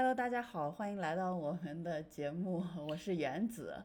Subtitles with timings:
[0.00, 3.82] Hello，大家好，欢迎来到我们的节目，我是原子。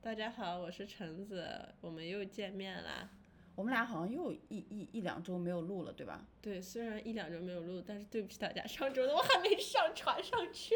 [0.00, 1.48] 大家好，我是橙子，
[1.80, 3.08] 我们又见面啦。
[3.54, 6.26] 我们俩好像又一一一两周没有录了，对吧？
[6.40, 10.74] 对，虽然一两周没有录，但是对不起大家，上周的我还没上传上去。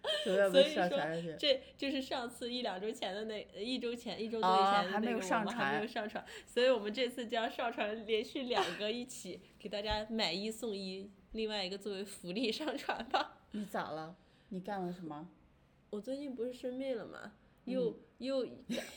[0.24, 0.88] 所以说，
[1.38, 13.34] 这就是上次一两周前的那一周前一周多以前的那个，我们还没有上传，所以我们这次将上传连续两个一起给大家买一送一，另外一个作为福利上传吧。
[13.52, 14.16] 你咋了？
[14.50, 15.28] 你干了什么？
[15.90, 17.32] 我最近不是生病了吗？
[17.64, 18.46] 又又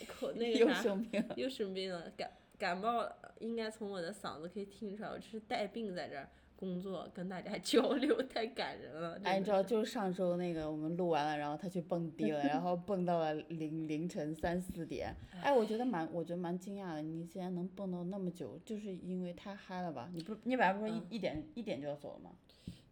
[0.07, 0.97] 口 那个啥，
[1.35, 6.29] 又生病了，感感冒了，应该从我的嗓子可以听出来，我这是带病在这儿。
[6.61, 9.19] 工作跟大家 交流太感人了。
[9.23, 15.11] 哎，你知道，就是上周那个我们录完了，然后他去蹦迪了，然后蹦到了凌凌晨三四点。
[15.41, 20.07] 哎，我觉得蛮，我觉得蛮惊讶的，你竟然能蹦到那么久，就是因为太嗨了吧？
[20.13, 22.29] 你不，你本来不是说一一点一点就要走了吗？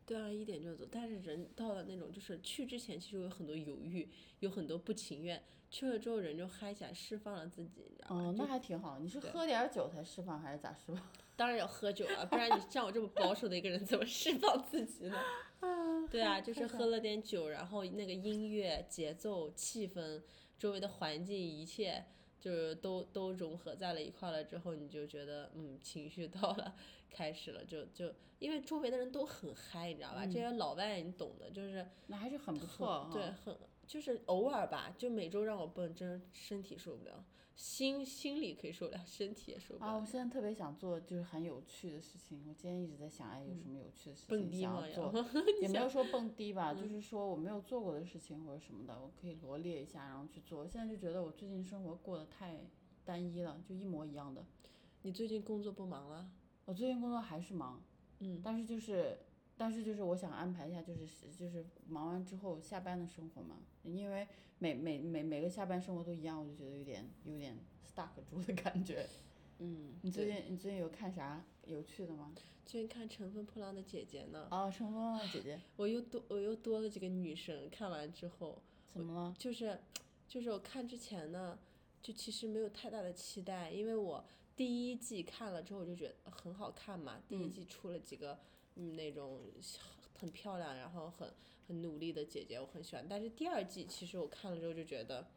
[0.09, 0.83] 对啊，一点就走。
[0.89, 4.09] 但是人到了那种，就是去之前其实有很多犹豫，
[4.39, 5.39] 有很多不情愿。
[5.69, 8.23] 去了之后人就嗨起来，释放了自己，你知道吗？
[8.29, 8.97] 哦，那还挺好。
[8.97, 10.99] 你是喝点酒才释放，还是咋释放？
[11.37, 15.15] 当然要喝酒了，不然你像我这么保守的一个人，怎么释放自己呢？
[16.09, 20.23] 对啊， 就是喝了点酒，然后那个音乐、节奏、气氛、
[20.57, 22.03] 周围的环境，一切。
[22.41, 26.73] 就是都都融合在了一块了之后，你就觉得嗯，情绪到了，
[27.09, 30.25] 开始了，就就因为周围的人都很嗨，你知道吧？
[30.25, 33.55] 这些老外你懂的，就是那还是很不错，对，很。
[33.87, 39.89] 就是偶尔吧，就每周让我蹦，真身体受不了，心心里可以受不了，身体也受不了。
[39.89, 45.25] 啊，我现在特别想做就是很有趣的事情，我今天一直在想，哎，有什么有趣的事情想要做？
[45.59, 50.59] 也没有说蹦迪吧， 就是说我没有做过的事情或者什么的，我可以罗列一下，然后去做。
[50.59, 52.59] 我现在就觉得我最近生活过得太
[53.03, 54.45] 单一了，就一模一样的。
[55.01, 56.29] 你最近工作不忙了？
[56.69, 57.81] 我最近工作还是忙，
[58.19, 59.17] 嗯，但是就是。
[59.57, 61.05] 但是就是我想安排一下，就是
[61.37, 64.25] 就是忙完之后下班的生活嘛，因为
[64.57, 69.05] 每每每每个下班生活都一样，我就觉得有点有点 stuck 住的感觉。
[69.57, 69.95] 嗯。
[70.01, 72.33] 你最近你最近有看啥有趣的吗？
[72.65, 74.47] 最近看《乘风破浪的姐姐》呢。
[74.49, 75.57] 哦，《乘风破浪的姐姐》。
[75.75, 78.61] 我又多我又多了几个女生，看完之后。
[78.93, 79.35] 怎么了？
[79.37, 79.77] 就是，
[80.25, 81.59] 就是我看之前呢，
[82.01, 84.23] 就其实没有太大的期待，因为我
[84.59, 88.37] 第一季看了之后我就觉得很好看嘛，第一季出了几个。
[88.75, 89.39] 嗯，那种
[90.19, 91.29] 很漂亮，然后很
[91.65, 93.05] 很努力的姐姐，我很喜欢。
[93.09, 95.27] 但是第二季其实我看了之后就觉得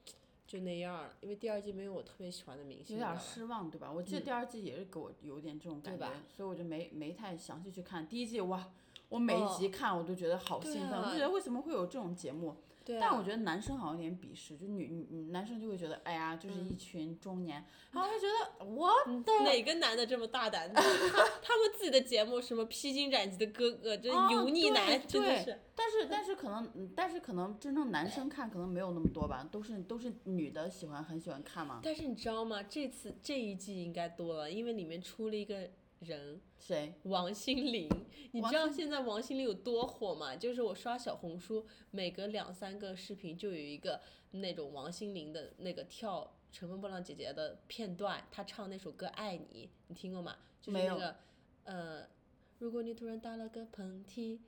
[0.45, 2.97] 就那样，因为第二季没有我特别喜欢的明星。
[2.97, 3.93] 有点失望，对吧？
[3.93, 8.09] 我记得第二季也是给我有点这种感觉，所以我就没没太详细去看。
[8.09, 8.73] 第一季哇，
[9.09, 12.57] 我每一集看我都觉得好兴奋，我就觉得为什么会有这种节目？
[13.01, 18.91] 但我觉得男生好像有点鄙视，就女女男生就会觉得，哎呀，就是一群中年，然后就觉得我
[19.45, 20.71] 哪个男的这么大胆？
[20.73, 25.61] 他他们自己的节目什么披荆斩棘的哥哥，这油腻男真的是。
[25.75, 31.81] 但是但是可能但是可能真正男生看可能没有那么多吧，都是都是女的喜欢很喜欢看嘛。
[31.83, 32.63] 但是你知道吗？
[32.63, 35.71] 这次这一季应该多了，因为里面出了一个。
[36.05, 36.93] 人谁？
[37.05, 37.89] 王心凌，
[38.33, 40.37] 你知道现在王心凌有多火吗？
[40.37, 44.01] 就是我刷小红书，每隔两三个视频就有一个
[44.33, 50.37] 那种王心凌的那个跳《乘风破浪姐姐》的片段，她唱那首歌《爱你》，你听过吗？
[50.61, 51.17] 就是那个，
[51.65, 52.07] 呃，
[52.59, 54.39] 如果你突然打了个喷嚏，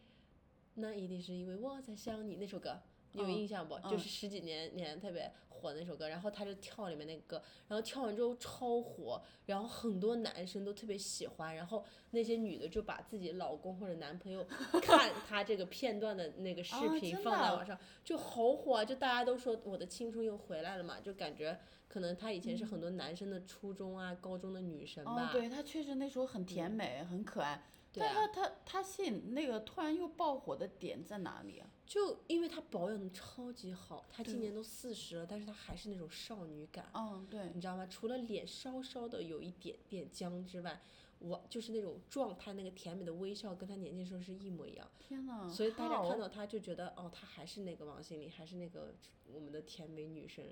[0.75, 2.81] 那一定是因为我在想你那首歌。
[3.16, 3.78] 你有印象不？
[3.88, 5.32] 就是十几年年特别
[5.64, 14.47] 火的那首歌，然后他就跳里面那个歌，然后跳完之后超火，然后很多男生都特别喜欢，然后那些女的就把自己老公或者男朋友
[14.82, 18.84] 看他这个片段的那个视频放在网上，就好火啊！
[18.84, 21.58] 就大家都说我的青春又回来了嘛，就感觉
[21.88, 25.30] 可能他以前是很多男生的初中啊、高中的女神吧。
[25.30, 27.64] 哦，对他确实那时候很甜美，很可爱。
[27.97, 31.70] 但他他他吸引那个突然又爆火的点在哪里啊？
[31.87, 36.87] 就因为她保养的超级好，她今年都四十了，但是她还是那种少女感。
[36.95, 37.50] 嗯，对。
[37.55, 37.87] 你知道吗？
[37.87, 40.81] 除了脸稍稍的有一点点僵之外，
[41.19, 44.91] 我就是那种状态，那个甜美的微笑，跟她年轻时候是一模一样。
[44.99, 45.49] 天呐！
[45.49, 48.95] 所以大家看到她就觉得，哦，她还是那个王心凌，还是那个
[49.30, 50.45] 我们的甜美女神。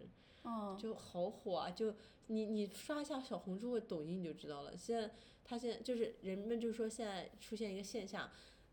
[0.44, 0.76] 嗯。
[0.78, 1.70] 就好火啊！
[1.70, 1.94] 就
[2.26, 4.76] 你你刷一下小红书或抖音你就知道了。
[4.76, 5.10] 现在
[5.44, 8.30] 她现在就是人们就说现在出现一个现象。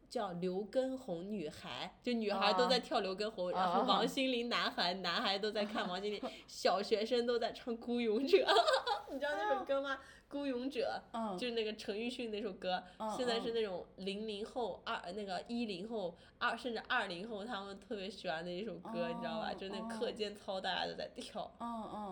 [0.09, 8.37] 叫刘畊宏女孩，就女孩都在跳刘畊宏，然后王心凌男孩，男孩都在看王心凌， 小学生都在唱《孤勇者》，
[9.13, 9.95] 你知道那首歌吗？
[10.31, 11.01] 《孤勇者》
[11.37, 12.83] 就是那个陈奕迅那首歌，
[13.17, 19.53] 现在是那种零零后、二那个一零后、二甚至二零后他们特别喜欢的一首歌，你知道吧？
[19.53, 21.51] 就那课间操大家都在跳，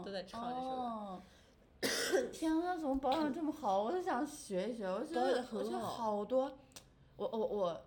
[0.04, 1.24] 都在唱这首歌。
[2.32, 3.84] 天呐，怎么保养这么好？
[3.84, 6.52] 我都想学一学，我觉得我觉得好多。
[7.18, 7.86] 我我我，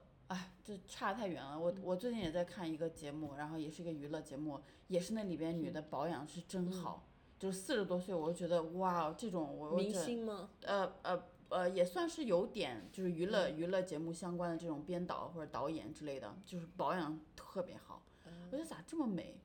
[0.87, 1.59] 差太远了。
[1.59, 7.07] 我我最近也在看一个节目，然后也是一个娱乐节目，也是那里边女的保养是真好，
[7.39, 10.51] 就是四十多岁，我就觉得哇，这种我明星吗？
[10.63, 18.03] 呃呃呃，也算是有点就是娱乐娱乐节目相关的这种编导或者导演之类的，就是保养特别好。
[18.25, 19.37] 我觉得咋这么美？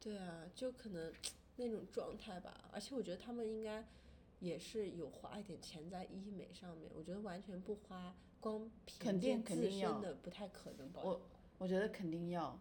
[0.00, 1.12] 对啊，就可能
[1.56, 2.54] 那种状态吧。
[2.72, 3.84] 而且我觉得他们应该
[4.40, 6.90] 也是有花一点钱在医美上面。
[6.94, 11.20] 我觉得完全不花，光凭借自身的不太可能保我
[11.58, 12.58] 我觉得肯定要。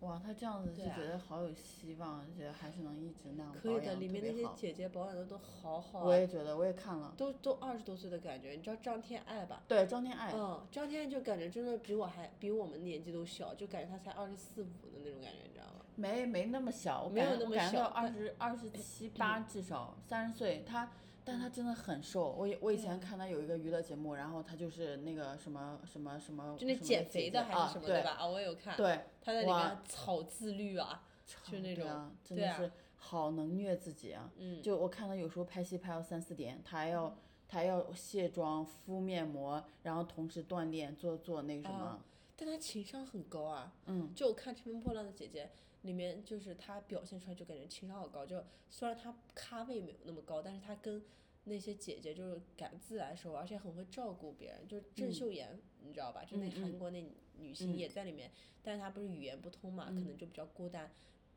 [0.00, 6.00] 哇，他这样子就觉得好有希望，觉得还是能一直那样可以的，里面那些姐姐保养的都好好。
[6.00, 7.14] 啊我也觉得，我也看了。
[7.16, 9.62] 都都二十多岁的感觉，你知道张天爱吧？
[9.66, 10.30] 对，张天爱。
[10.34, 15.86] 嗯，张天爱就感觉真的比我还比我们年纪都小，就感觉她才二十四五的那种感觉，你知道吗？
[15.94, 20.92] 没没那么小，我感觉感觉到二十二十七八至少三十岁，他。
[21.26, 28.10] 但他真的很瘦，我我以前看他有一个娱乐节目，然后他就是那个什么什么什么，就那减肥的还是什么对吧？
[28.10, 28.76] 啊，我有看。
[28.76, 29.06] 对。
[29.22, 31.02] 他在里面超自律啊，
[31.50, 34.30] 就那种，真的是好能虐自己啊。
[34.36, 34.60] 嗯。
[34.60, 37.16] 就我看他有时候拍戏拍到三四点，他还要
[37.48, 42.02] 他还要卸妆、敷面膜，然后同时锻炼做做那个什么。
[42.36, 43.72] 但他情商很高啊。
[43.86, 44.12] 嗯。
[44.14, 45.44] 就我看《乘风破浪的姐姐》
[45.84, 51.02] 里面，就是他表现出来就感觉情商好高，就虽然他咖位没有那么高，但是他跟。
[51.46, 56.24] 那些姐姐就是敢自来熟，而且很会照顾别人，就是郑秀妍，你知道吧？
[56.24, 57.04] 就那韩国那
[57.36, 58.30] 女星也在里面，
[58.62, 60.90] 但是她不是语言不通嘛，可能就比较孤单。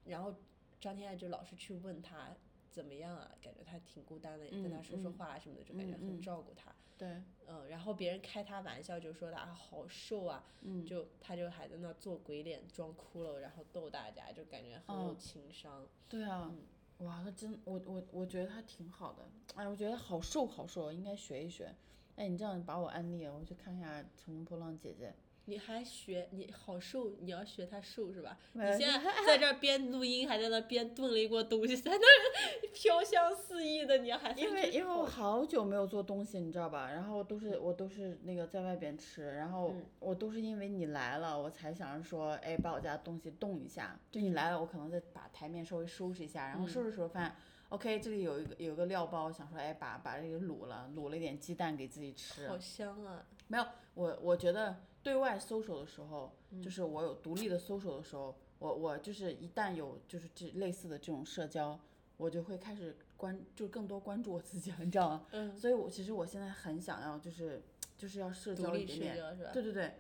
[0.06, 0.34] 然后
[0.80, 2.34] 张天爱就老是去问她
[2.78, 6.72] 怎么样啊，感觉他挺孤单的，跟他说说话什么的，就感觉很照顾他。
[6.96, 7.24] 对。
[7.48, 10.44] 嗯，然后别人开他玩笑就说他好瘦啊，
[10.86, 15.88] 就他就还在那做鬼脸装骷髅，然后逗大家，就感觉很有情商。
[16.08, 16.54] 对啊。
[17.00, 21.74] 哇，他真，我我我觉得他挺好的，哎，我觉得好瘦好瘦，应该学一学。
[22.16, 25.10] 哎，你这样把我安利了，我去看一下《乘风破浪姐姐》。
[25.50, 28.38] 你还学你好瘦，你要学他瘦是吧？
[28.52, 31.98] 你现在 在这边录音，还在那边炖了一锅东西，在那
[32.76, 36.92] 飘香四溢的，你还因为因为我好久没有做东西，你知道吧？
[36.92, 43.98] 然后都是我都是那个在外边吃，然后我都是因为你来了，我才想着说，哎，把我家东西动一下。
[44.12, 47.34] 就你来了，我可能再把台面稍微收拾一下，然后收拾收拾发现
[47.70, 52.50] ，OK，这里有一个有一个料包，想说，哎，把把这个卤了，卤了一点鸡蛋给自己吃。
[52.50, 53.26] 好香啊！
[53.48, 54.76] 没有，我我觉得。
[55.08, 61.80] 对外搜索的时候，就是我有独立的搜索的时候，我我就是一旦有就是这类似的这种社交，
[62.18, 65.26] 我就会开始关，就更多关注我自己了，你知道吗？
[65.32, 65.58] 嗯。
[65.58, 67.64] 所以，我其实我现在很想要，就是
[67.98, 69.16] 就是要社交一点点，
[69.54, 69.94] 对对对。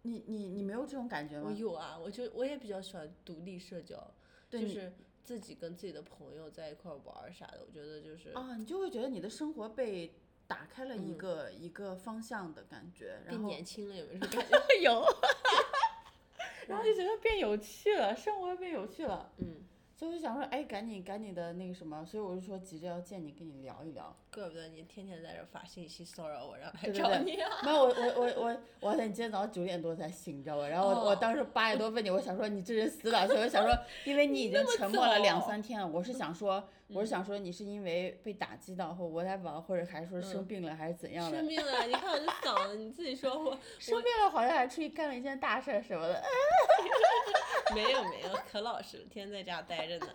[0.00, 1.50] 你你你没有这种感觉吗？
[1.50, 4.02] 我有啊，我就我也比较喜欢独立社交，
[4.48, 10.14] 就是自己跟自己的朋友在一块玩啥的，我觉得就是啊，你就会觉得你的生活被。
[10.48, 14.80] 打开了一个一个方向的感觉，变年轻了有没有 感觉？
[14.82, 15.04] 有，
[16.66, 19.30] 然后就觉得变有趣了，生活变有趣了。
[19.36, 19.62] 嗯。
[19.98, 24.14] 所以我就想说，哎，赶紧赶紧的那个什么，所以我就说急着要见你，跟你聊一聊。
[24.32, 27.36] 怪不得你天天在这发信息骚扰我，让来找你。
[27.64, 30.68] 没有我我我我我你今天早上九点多才醒，你知道吧？
[30.68, 33.32] 然后我我当时八点多问你，我想说你这人死哪去？
[33.32, 41.38] 我想说， 因为你已经沉默了两三天了，我是想说， 我是想说你是因为被打击到或 whatever，或者还是说生病了还是怎样的？
[41.38, 46.22] 生病了，你看我这 嗓子，你自己说我生病了，好像还出去干了一件大事什么的。
[47.74, 50.06] 没有没有，可老实了，天天在家待着呢。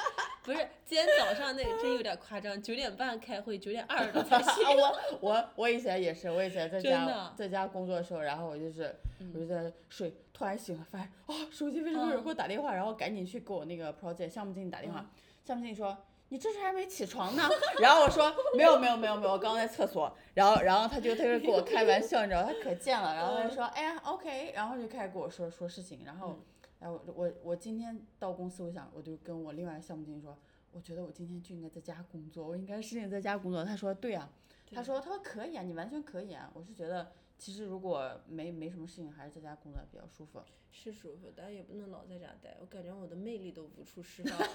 [0.44, 4.64] 不是，今天早上那个真有点夸张，九点半开会，九点二十多才 醒。
[4.78, 8.94] 我我我以前也是，我以前在家在家工作的时候，然后我就是
[9.34, 15.06] 我就在睡，突然醒了，发现啊手机为什么有人给我打电话，然后赶紧去给我那个 project 项目经理打电话，
[15.46, 26.38] 项目经理说你这是还没起床呢， 然后我说没有没有没有没有，我刚刚在厕所，然后然后他就他就跟我开玩笑，你知道他可贱了，然后他就说哎呀 OK，然后就开始跟我说说事情，然后。
[26.84, 30.38] 哎，我我我今天到公司，我想我就跟我另外项目经理说，
[30.74, 33.64] 我觉得我今天就应该在家工作，我应该适应在家工作。
[33.64, 34.30] 他说对啊，
[34.70, 36.52] 他说他说可以啊，你完全可以啊。
[36.54, 40.42] 我是觉得其实如果没没什么事情，还是在家工作比较舒服。
[40.72, 44.38] 是舒服，但也不能老在家待，我感觉我的魅力都无处释放。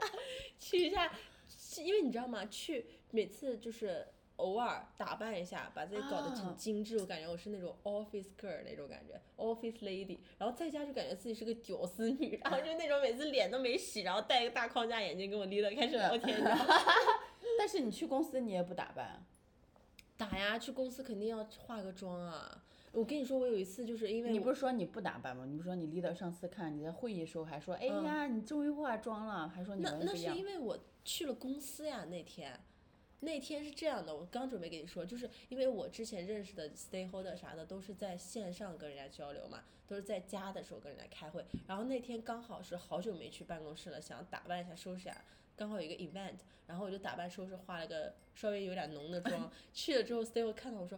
[0.58, 1.12] 去一下，
[1.84, 2.46] 因为你知道吗？
[2.46, 4.06] 去每次就是。
[4.36, 10.18] 偶尔打扮一下，把自己搞得很精致，我感觉我是那种 office girl 那种感觉，office lady。
[10.38, 16.38] 然后在家就感觉自己是个屌丝女，然后就那种每次脸都没洗，然后戴一个大框架眼镜跟我离了开始聊天。
[17.58, 19.24] 但是你去公司你也不打扮？
[20.16, 22.62] 打呀，去公司肯定要化个妆啊。
[22.92, 25.44] 我跟你说，我有一次就是因为你不是说你不打扮吗？
[25.46, 32.58] 你不是说你离了上次看你在会议时候还说，哎呀，你终于化妆了，还说你那那是因为我去了公司呀那天。
[33.26, 41.44] 那天是这样的，我刚准备跟你说，就是因为我之前认识的 stakeholder 啥的都是在线上跟人家交流嘛，都是在家的时候跟人家开会。
[41.66, 45.24] 然后那天刚好是好久没去办公室了，想打扮一下收拾一下，
[45.56, 46.36] 刚好有一个 event，
[46.68, 49.50] 然后我就打扮收拾，化了个稍微有点浓的妆。
[49.74, 50.96] 去了之后，stakeholder 看到我说。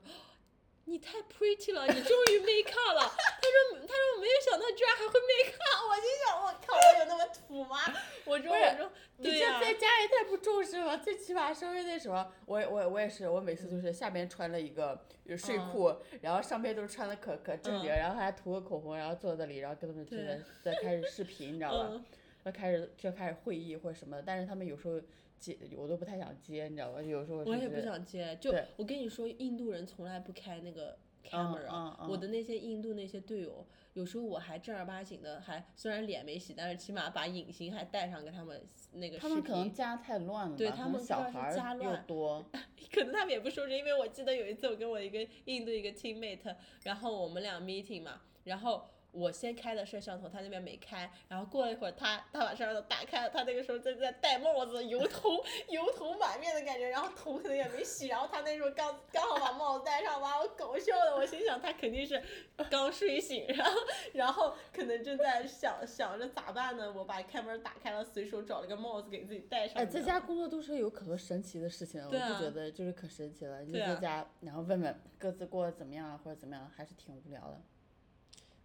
[0.85, 3.13] 你太 pretty 了，你终于 make up 了。
[3.49, 5.89] 他说，他说我没有想到居然还会 make up。
[5.89, 7.79] 我心想，我靠，我有那么土吗？
[8.25, 10.99] 我说，我说，你这在家也太不重视了。
[10.99, 15.05] 最起码稍微那什么，我我我也是，我每次就是下边穿了一个
[15.37, 22.01] 睡裤，然后上边都是穿的可可正经，然后还涂个口红，然后坐在那里，然后跟他们在在开始视频，你知道吧？
[22.45, 25.01] 要开始就开始会议或者什么，但是他们有时候。
[25.39, 27.01] 接我都不太想接，你知道吧？
[27.01, 28.37] 有时候我也不想接。
[28.41, 32.07] 就我跟你说，印度人从来不开那个 camera。
[32.09, 38.61] 我的那些印度那些队友，有时候我还正儿八经的，还虽然脸没洗，但是起码把隐形还带上，给他们
[38.93, 39.29] 那个视频。
[39.29, 42.45] 他们可能家太乱了对他们小孩又多。
[42.93, 48.89] 可能他们也不收拾，因为我记得有一次我跟我一个印度一个 teammate，然后我们俩 meeting 嘛，然后。
[49.13, 55.31] 我先开的摄像头，他那边没开，然后过了一会儿，他他把摄像头打开了，他那个时候正在戴帽子，油头
[55.69, 62.23] 油头满面的感觉，然后头可能也没洗，然后他那时候刚刚好把帽子戴上，把我搞笑的，我心想他肯定是
[62.71, 63.81] 刚睡醒，然后
[64.13, 69.83] 然后可能正在想想着咋办呢，我把开门打开了，随手找了个帽子给自己戴上。
[69.83, 77.61] 哎，在家工作都是有可多神奇的事情，我就觉得就是可神奇了，你在家然后问问各自过得怎么样啊，或者怎么样，还是挺无聊的。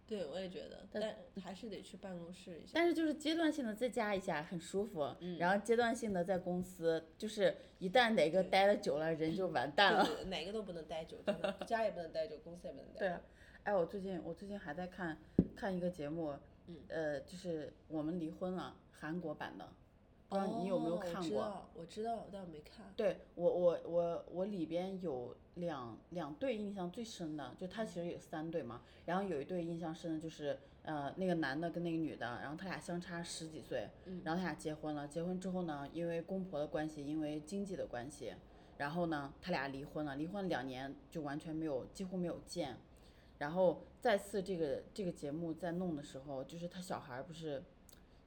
[0.06, 2.72] 对，我也觉得，但还是得去办公室一下。
[2.74, 5.14] 但是就是阶段性的再加一下，很舒服。
[5.20, 5.38] 嗯。
[5.38, 10.24] 然后阶段性的在公司，就是一旦哪个待的久了，人就完蛋了。
[10.24, 11.16] 哪个都不能待久，
[11.66, 12.98] 家也不能待久，公司也不能待。
[12.98, 13.20] 对啊。
[13.62, 15.18] 哎，我最近我最近还在看
[15.56, 16.34] 看一个节目，
[16.88, 19.66] 呃，就是我们离婚了，韩国版的。
[20.34, 21.30] 不知道你有没有看过？
[21.30, 22.86] 我知道，我知道，但我没看。
[22.96, 28.82] 对我，我，我，我里边有两两对印象最深的，就他其实有三对嘛。
[29.04, 33.88] 然后有一对印象深的就是，呃，那个男的跟那个女的，然后他俩相差十几岁，
[34.24, 35.06] 然后他俩结婚了。
[35.06, 38.34] 结婚之后呢，因为公婆的关系，因为经济的关系，
[38.78, 40.16] 然后呢，他俩离婚了。
[40.16, 42.76] 离婚两年就完全没有，几乎没有见。
[43.38, 47.62] 然后再次这个这个节目在弄的时候，就是他小孩不是。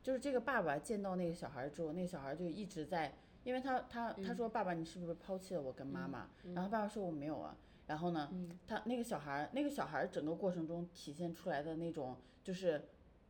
[0.08, 6.30] 就是这个爸爸见到那个小孩之后，那个小孩就一直在，因为他他他说爸爸你是不是抛弃了我跟妈妈？
[6.54, 7.58] 然后爸爸说我没有啊。
[7.88, 8.32] 然后呢，
[8.66, 12.88] 他那个小孩那个小孩整个过程中体现出来的那种，就是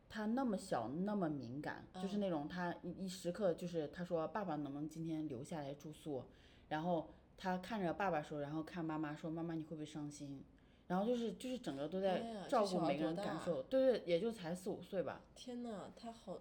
[0.08, 6.26] 他那么小那么敏感，就是那种他一一时刻就是他说爸爸能不能今天留下来住宿？
[6.68, 10.44] 然后他看着爸爸说，然后看妈妈说妈妈你会不会伤心？
[10.86, 15.22] 然后就是就是整个都在照顾每个人感受，对对，也就才四五岁吧。
[15.34, 16.38] 天呐，他好。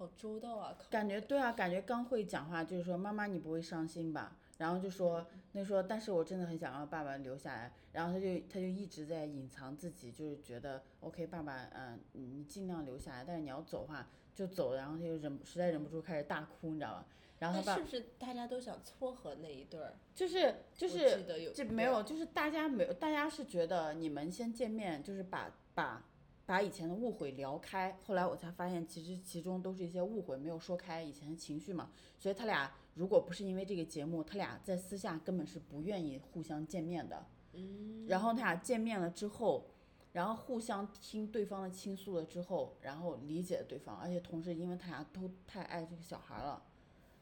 [0.00, 0.74] 好好周到啊！
[0.88, 4.34] 感觉对啊，感觉刚会讲话，就是说妈妈你不会伤心吧？
[4.56, 7.70] 然后就说那说，但是我真的很想让爸爸留下来。
[7.92, 14.72] 然后他就他就一直在隐藏自己，就是觉得 OK，爸爸嗯，你尽量留下来，但是你要走的话就走。
[14.74, 17.06] 然后他就忍实在忍不住开始大哭，你知道吧？
[17.38, 19.92] 然后他爸是不是大家都想撮合那一对儿？
[20.14, 26.06] 就是就是这没有，就是大家没有，大家是觉得你们先见面，就是把把。
[26.50, 31.90] 把以前的误会聊开，后来我才发现，其实其中都是一些误会，没有说开以前的情绪嘛。
[32.18, 37.24] 所以他俩如果不是因为这个节目，他俩在私下根本是不愿意互相见面的。
[37.52, 38.04] 嗯。
[38.08, 39.64] 然后他俩见面了之后，
[40.12, 46.60] 然后互相听对方的倾诉了之后，然后理解对方，而且同时因为他俩都太爱这个小孩了，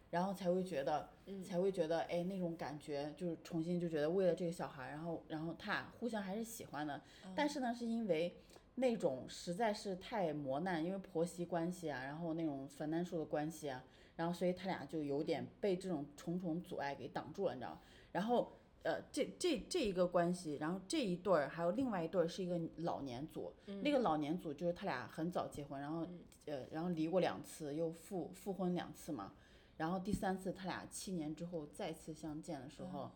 [0.09, 1.11] 然后才会觉得，
[1.45, 7.03] 才会觉得，哎，那种感觉就是重新就觉得为了这个小孩，然后然后他俩互相还是喜欢的。
[7.37, 8.35] 但是呢，是因为。
[8.79, 13.83] 那种实在是太磨难，因为婆媳关系啊，然后那种分担数的关系啊，
[14.15, 17.81] 然后所以他俩就有点被这种重重阻碍给挡住了，你知道
[18.13, 18.53] 然后
[18.85, 26.07] 呃，这这这一个关系，然后这一对儿还有另外一对儿是一个老年组，那个老年组就是他俩很早结婚，然后
[26.47, 29.33] 呃，然后离过两次，又复复婚两次嘛，
[29.77, 33.11] 然后第三次他俩七年之后再次相见的时候，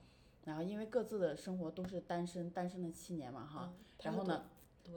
[0.44, 4.44] 然后因为各自的生活都是单身，单身了七年嘛哈，然后呢。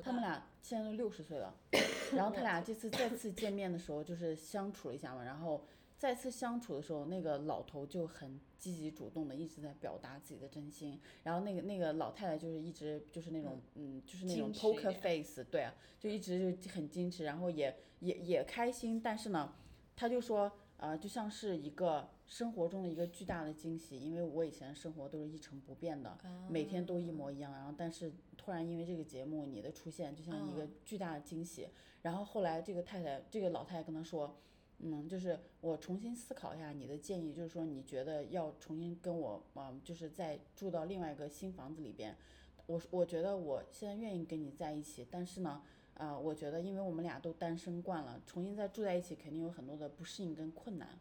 [0.04, 1.56] 他们俩现在都六十岁了，
[2.14, 5.66] 然后他俩这次再次见面的时候，就是相处了一下嘛，然后
[5.98, 19.54] 再次相处的时候，那个老头就很积极主动的一直在表达自己的真心，然后那个那个老太太就是一直就是那种嗯，就是那种 poker face，对啊，就一直就很矜持，然后也也也开心，但是呢，
[19.96, 20.52] 他就说。
[20.78, 26.18] 呃，就像是一个生活中的一个巨大的惊喜，因为我以前生活都是一成不变的，
[26.50, 27.52] 每天都一模一样。
[27.52, 31.68] 然后，但是突然因为这个节目你的出现，就像一个巨大的惊喜。
[32.02, 34.36] 然后后来这个太太，这个老太太跟他说，
[34.80, 42.16] 嗯，就是我重新思考一下你的建议，就是说你觉得要重新跟我，嗯，就是再住到另外一个新房子里边，
[42.66, 45.62] 我我觉得我现在愿意跟你在一起，但是呢，
[45.94, 51.00] 呃，我觉得因为我们俩都单身惯了，重新再住在一起肯定有很多的不适应跟困难，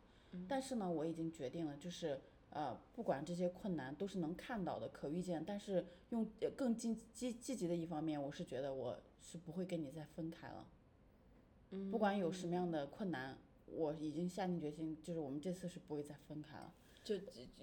[0.48, 6.26] 但是呢，我已经决定了，就是呃，不管这些困难都是能看到的、可预见，但是用
[6.56, 10.66] 更积积积极的一方面，我是觉得我是不会跟你再分开了，
[11.90, 13.38] 不管有什么样的困难。
[13.66, 16.72] 我已经下定决心，就是我们这次是不会再分开了，
[17.02, 17.16] 就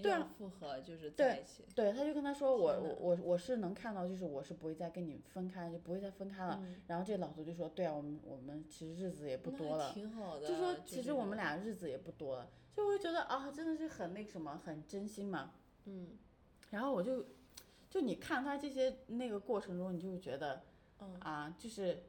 [0.09, 1.63] 要复合，就是在一起。
[1.75, 6.61] 对，他就跟他说，我我我我是能看到，就是我是不会再跟你分开，就不会再分开了。
[6.87, 10.47] 然后这老头就说，对啊，我们我们其实日子也不多了，挺好的。
[10.47, 15.53] 就说其实我们俩日子也不多了，就会觉得啊，真的是很那个什么，很真心嘛。
[15.85, 16.17] 嗯。
[16.69, 17.25] 然后我就，
[17.89, 20.63] 就你看他这些那个过程中，你就会觉得，
[21.19, 22.03] 啊，就是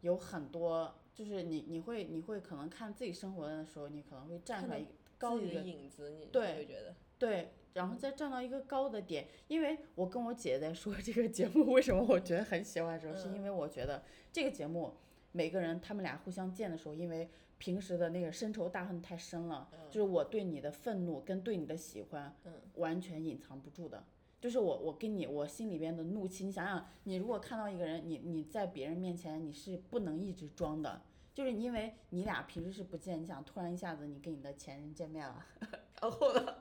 [0.00, 0.94] 有很多。
[1.14, 4.82] 就是你，你会，你会可能看自己生活的时候，你可能会站出来
[5.18, 9.28] 高一个影子，你对，觉得对，然后再站到一个高的点。
[9.46, 14.02] 因为我跟我姐在说这个节目为什么我觉得很喜欢的时候，是因为我觉得
[14.32, 14.96] 这个节目
[15.32, 17.28] 每个人他们俩互相见的时候，因为
[17.62, 22.34] 平时的那个深仇大恨太深了，就是我对你的愤怒跟对你的喜欢，
[22.74, 24.02] 完全隐藏不住的。
[24.40, 31.02] 就是我，我跟你，我心里边的怒气，你想想，你如果看到一个人，你你在别人面前你是不能一直装的，
[31.32, 35.46] 就是因为你俩平时是不见，你想突然一下子你跟你的前任见面了，
[36.00, 36.56] 然后呢，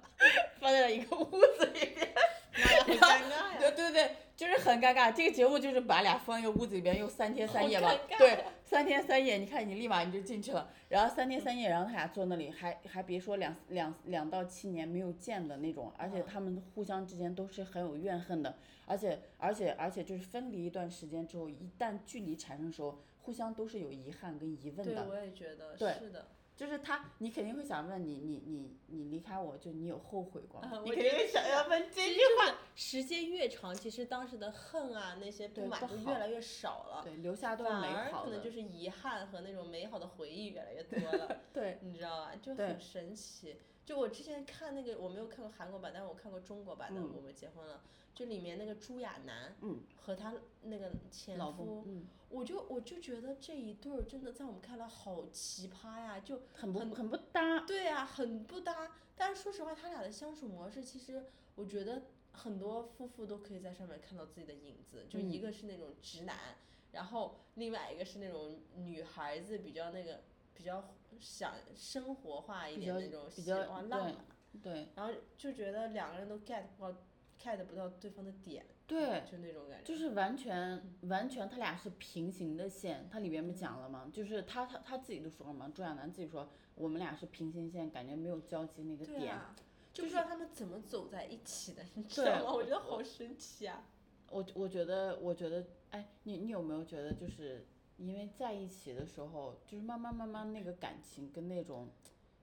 [0.60, 2.14] 放在了一个屋子里边，
[2.86, 3.58] 很尴尬呀。
[3.60, 5.12] 对对对，就是很尴尬。
[5.12, 8.46] 这个节目就是把俩放一个屋子里边，用三天三夜吧，对。
[8.72, 25.04] 三天三夜，你看你立马你就进去了，然后三天三夜，然后他俩坐那里，还还别说两两两到七年没有见的那种，而且他们互相之间都是很有怨恨的，而且而且而且就是分离一段时间之后，一旦距离产生的时候，互相都是有遗憾跟疑问的。
[25.04, 26.28] 对，我也觉得是的。
[26.62, 30.80] 就是他，你肯定会想问你，你你你离开我就你有后悔过吗？
[30.86, 32.56] 你肯定会想要问这句话。
[32.76, 37.02] 时间越长，其实当时的恨啊，那些不满就越来越少了。
[37.04, 38.30] 对，留下都是美好的。
[38.30, 41.36] 可能就是遗憾和那种美好的回忆越来越多了。
[41.52, 42.36] 对，你知道吧？
[42.40, 43.56] 就很神奇。
[43.86, 47.76] 就我之前看那个，我没有看过韩国版，但是我看过中国版的《我们结婚了》。
[48.14, 49.56] 就里面那个朱亚楠
[49.96, 51.88] 和他那个前夫，
[52.30, 57.62] 我就我就觉得这一对儿真的在我们看来好奇葩呀，就很不很不搭。
[57.62, 58.92] 对呀，很不搭。
[59.16, 65.06] 但是说实话，他俩的相处模式，其实我觉得很多夫妇都可以在上面看到自己的影子。
[65.10, 66.38] 就一个是那种直男，
[66.92, 70.20] 然后另外一个是那种女孩子比较那个
[70.54, 74.16] 比较想生活化一点那种喜欢浪漫。
[74.62, 74.90] 对。
[74.96, 76.98] 然后就觉得两个人都 get 不到。
[77.44, 84.08] get 不到对方的点，对，就那种感觉，就是完全完全他俩是平行的线，他里边不讲了吗？
[84.14, 89.36] 就是他他他自己都说了嘛，朱亚楠自己说我们俩是平行线，感觉没有交集那个点，
[89.92, 92.54] 就不知道他们怎么走在一起的，你知道吗？
[92.54, 93.84] 我觉得好神奇啊！
[94.30, 97.66] 我我觉得我觉得，哎，你你有没有觉得就是
[98.08, 101.90] 因为在一起的时候，就是慢慢慢慢那个感情跟那种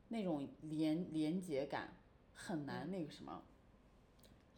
[0.08, 1.96] 那种连连结感
[2.34, 3.42] 很难那个什么。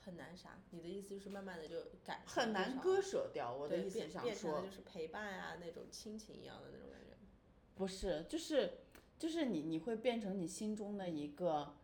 [0.02, 0.58] 很难啥？
[0.70, 3.54] 你的意思就是慢慢的就改很难割舍掉。
[3.54, 7.16] 我的意思想说，就是陪伴啊，那种亲情一样的那种感觉。
[7.74, 8.78] 不是，就是
[9.18, 11.74] 就是你你会变成你心中的一个，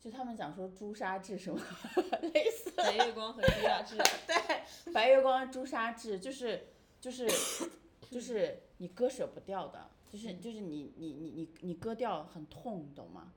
[0.00, 1.60] 就他们讲说朱砂痣什么
[2.32, 2.70] 类似。
[2.76, 3.96] 白月光和朱砂痣。
[4.26, 6.68] 对，白月光朱砂痣就是
[7.00, 7.28] 就是
[8.10, 13.32] 就是你割舍不掉的，就是就是你你你你你割掉很痛，你懂吗？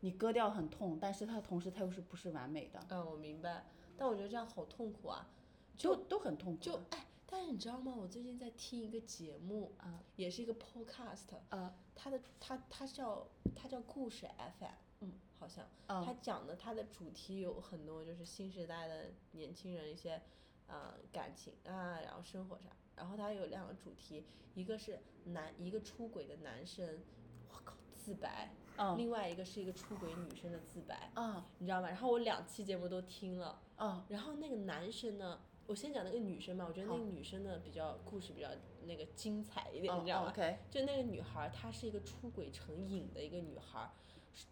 [0.00, 2.80] 你割掉很痛，但是它同时它又是不是完美的？
[2.90, 3.64] 嗯，我明白。
[3.96, 5.28] 但我觉得这样好痛苦啊，
[5.76, 6.62] 就都很痛苦。
[6.62, 7.94] 就哎，但是你知道吗？
[7.96, 14.26] 我最近在听一个节目啊，也是一个 podcast 啊，它的它它叫它叫故事
[14.58, 14.66] FM，
[15.00, 20.20] 嗯，好像，它讲的它的主题有很多就是新时代的年轻人一些
[20.66, 24.22] 呃感情啊，然后生活上，然后它有两个主题，
[24.54, 27.00] 一个是男一个出轨的男生，
[27.48, 28.54] 我靠，自白。
[28.96, 31.10] 另外一个是一个出轨女生的自白，
[31.58, 31.88] 你知道吗？
[31.88, 33.60] 然后我两期节目都听了，
[34.08, 38.48] 然后那个男生呢，我先讲那个女生嘛，我觉得那个女生呢比较故事比较
[38.86, 40.32] 那个精彩一点，你知道吗？
[40.70, 43.90] 就那个女孩，她是一个出轨成瘾的一个女孩，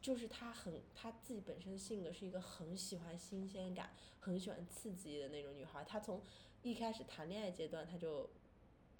[0.03, 5.85] 就是她很她自己本身的性格是一个很喜欢新鲜感、很喜欢刺激的那种女孩。
[5.85, 6.21] 她从
[6.63, 8.29] 一开始谈恋爱阶段，她就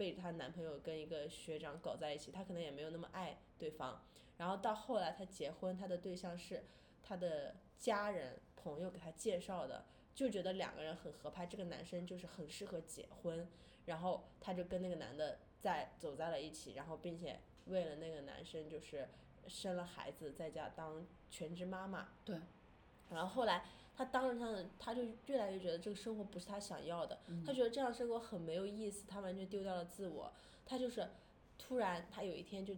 [0.01, 4.03] 被她男朋友跟一个学长搞在一起，她可能也没有那么爱对方。
[4.39, 6.65] 然后到后来，她结婚，她的对象是
[7.03, 9.85] 她的家人朋友给她介绍的，
[10.15, 13.47] 就觉得两个人很合拍，这个男生就是很适合结婚，
[13.85, 19.07] 然后她就跟那个男的在走在了一起，然后并且为了那个男生就是
[19.49, 22.09] 生了孩子在家当全职妈妈。
[22.25, 22.41] 对。
[23.11, 23.67] 然后后来
[24.01, 30.33] 他当着他的，他就越来越觉得这个生活不是他想要的，他觉得这样生活很没有意思，他完全丢掉了自我。
[30.65, 31.07] 他就是
[31.59, 32.75] 突然，他有一天就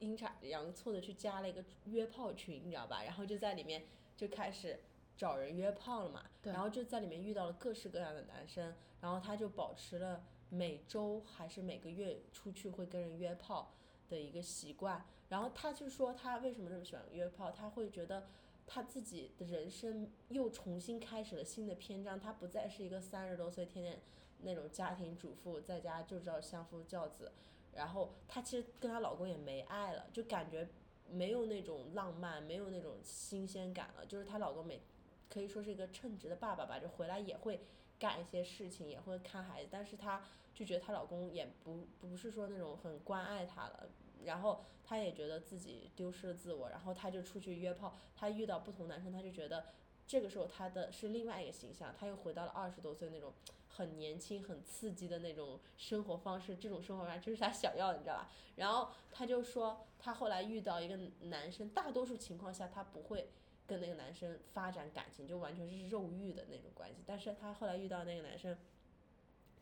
[0.00, 3.04] 阴差阳错的去加了一个约炮群，你知道吧？
[3.04, 3.84] 然后就在里面
[4.16, 4.80] 就开始。
[5.16, 13.72] 找人约炮了嘛，然后就在里面遇到了各式各样的男生，然后他就保持了每周还是每个月出去会跟人约炮
[14.08, 18.26] 的一个习惯，然后他就说他为什么这么喜欢约炮，他会觉得
[18.66, 24.00] 他自己的人生又重新开始了新的篇章，他不再是一个三十多岁天天
[24.42, 27.32] 那种家庭主妇，在家就知道相夫教子，
[27.72, 30.68] 然后她其实跟她老公也没爱了，就感觉
[31.10, 34.80] 没有那种浪漫，没有那种新鲜感了，就是她老公每。
[35.26, 37.60] 可以说是一个称职的爸爸吧，就回来也会
[37.98, 40.22] 干一些事情，也会看孩子，但是她
[40.54, 43.88] 就觉得她老公也不不是说那种很关爱她了，
[44.24, 49.66] 然后她也觉得自己丢失了自我，然后她就出去约炮，她遇到不同男生，她就觉得
[50.06, 53.32] 这个时候她的是另外一个形象，她又回到了二十多岁那种
[53.68, 58.30] 很年轻、很刺激的那种生活方式，这种生活方式就是她想要的，你知道吧？
[58.56, 63.30] 然后她就说，她后来遇到一个男生，大多数情况下她不会。
[63.66, 68.54] 跟那个男生发展感情就完全是肉欲的那种关系，但是她后来遇到那个男生，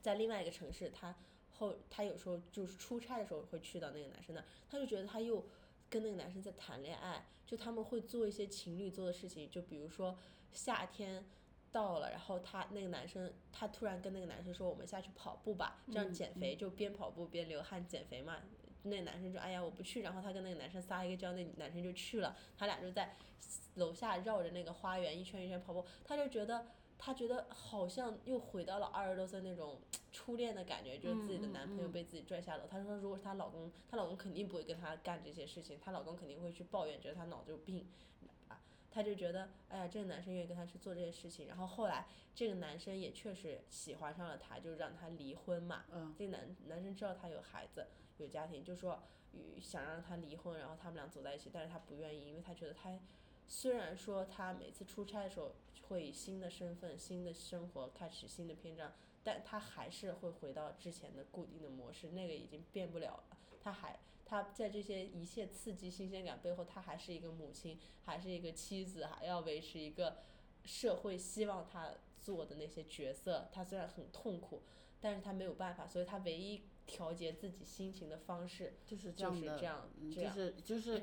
[0.01, 1.15] 在另外一个城市，她
[1.63, 5.47] 后她有时候就是出差的时候会去到那个男生那，她就觉得她又
[5.89, 10.19] 跟那个男生在谈恋爱，就他们会做一些情侣做的事情，就比如说
[10.53, 11.25] 夏天
[11.71, 18.37] 到了，然后他那个男生他突然跟那个男生说我们下去跑步吧，这样减肥就边跑步边流汗减肥嘛。
[18.85, 23.17] 那男生就哎呀我不去，然后他跟那个男生撒一个娇，那男生就去了，他俩就在
[23.77, 26.67] 楼下绕着那个花园一圈一圈跑步，他就觉得
[27.05, 29.81] 他觉得好像又回到了二十多岁那种
[30.13, 32.63] 初恋的感觉，就是自己的男朋友被自己拽下楼。
[32.71, 37.89] 她说如果是她老公，她老公肯定不会跟她干这些事情，她老公肯定会去抱怨，觉得她脑子有病，
[38.49, 38.61] 啊，
[38.91, 45.85] 她就觉得哎呀这个男生愿意跟她去做这些事情，然后后来这个男生也确实喜欢上了她，就让她离婚嘛，
[46.17, 47.87] 这个男男生知道她有孩子。
[48.19, 49.03] 有家庭，就说
[49.61, 52.97] 想让她离婚，然后他们俩走在一起，但是她不愿意，因为她觉得他
[53.49, 55.55] 虽然说他每次出差的时候
[55.89, 63.25] 会以新的身份、新的生活开始新的篇章，但他还是会回到之前的固定的模式，那个已经变不了了。
[63.61, 70.19] 他还他在这些一切刺激新鲜感背后，他还是一个母亲，还是一个妻子，还要维持一个
[70.65, 73.49] 社会希望他做的那些角色。
[73.53, 74.63] 他虽然很痛苦，
[75.01, 76.63] 但是他没有办法，所以他唯一。
[76.85, 79.57] 调节自己心情的方式就是这样的，
[80.11, 81.03] 就是就是就是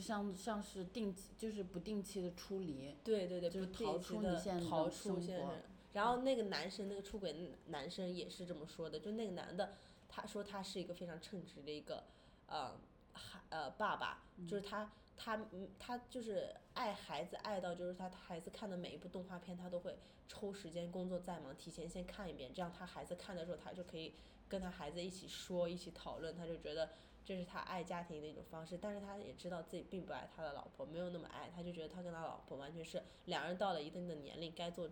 [0.00, 5.62] 像像是定期就是不定期的出离，对对对，就是逃出你现在逃出现实。
[5.92, 9.74] 然后那个男生那个出轨男生也是这么说的，就那个男的，
[10.08, 12.04] 他说他是一个非常称职的一个
[12.46, 12.80] 呃
[13.12, 15.46] 孩呃爸爸，就是他他
[15.78, 19.96] 他就是爱孩子爱到就是他孩子看的每一部动画片他都会
[20.28, 24.14] 抽时间工作再忙提前先看一遍，这样他孩子看的时候他就可以。
[24.46, 26.90] 跟他孩子一起说，一起讨论，他就觉得
[27.24, 28.78] 这是他爱家庭的一种方式。
[28.80, 34.90] 但是他也知道自己并不爱他的老婆，没有那么爱，他就觉得他跟他老婆完全是两人到了一定的年龄该做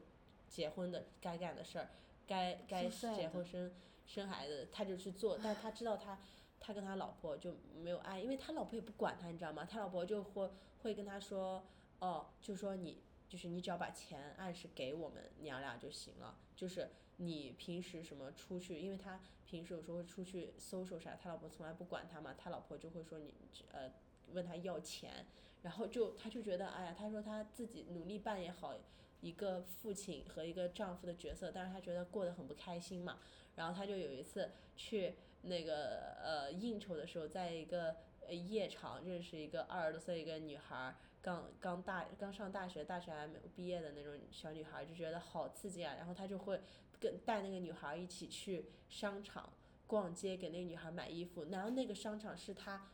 [0.48, 1.88] 结婚的该干的事儿，
[2.26, 3.72] 该该结婚生
[4.06, 5.38] 生孩子，他就去做。
[5.42, 6.18] 但他知道他
[6.60, 9.64] 他跟他老婆就没有爱，因为他老婆也不管他，你知道吗？
[9.64, 10.50] 他老婆就会
[10.82, 11.64] 会跟他说，
[11.98, 16.88] 哦，就说你就是你只要把钱按时给我们娘俩就行了，就是
[17.24, 19.20] 你平时什么出去，因为他。
[19.44, 23.35] 平时有时候会出去搜搜啥，他老婆从来不管他嘛，他老婆就会说你
[23.70, 23.92] 呃
[24.32, 25.26] 问他要钱，
[25.61, 28.74] 然后就他就觉得哎呀，他说他自己努力扮演好
[29.20, 33.18] 一个父亲和一个丈夫的角色，但是他觉得过得很不开心嘛，
[33.56, 37.96] 然后他就有一次去那个呃应酬的时候，在一个
[38.30, 46.58] 夜场认识一个二十多岁一个女孩，刚刚大刚上大学，大学还没有毕业的那种小女孩，就觉得好刺激啊，然后他就会。
[47.02, 49.52] 跟带那个女孩一起去商场
[49.88, 51.46] 逛街，给那个女孩买衣服。
[51.50, 52.88] 然后那个商场是他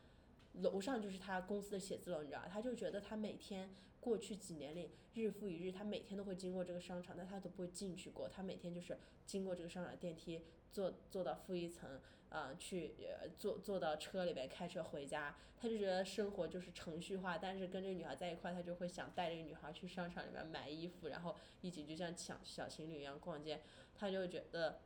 [0.54, 3.68] 楼上就是他公司的写字楼，你知道他就觉得他每天
[4.00, 8.26] 过去几年里日复一日，他每天都会经过这个商场，但他都不会进去过。
[8.26, 10.40] 他每天就是经过这个商场电梯，
[10.72, 12.00] 坐坐到负一层。
[12.30, 23.62] 啊，去呃坐坐到车里边开车回家，他就觉得生活就是程序化，但是跟这个女孩在一块，他就会想带这个女孩去商场里面买衣服，然后一起就像小小情侣一样逛街，
[23.94, 24.80] 他就觉得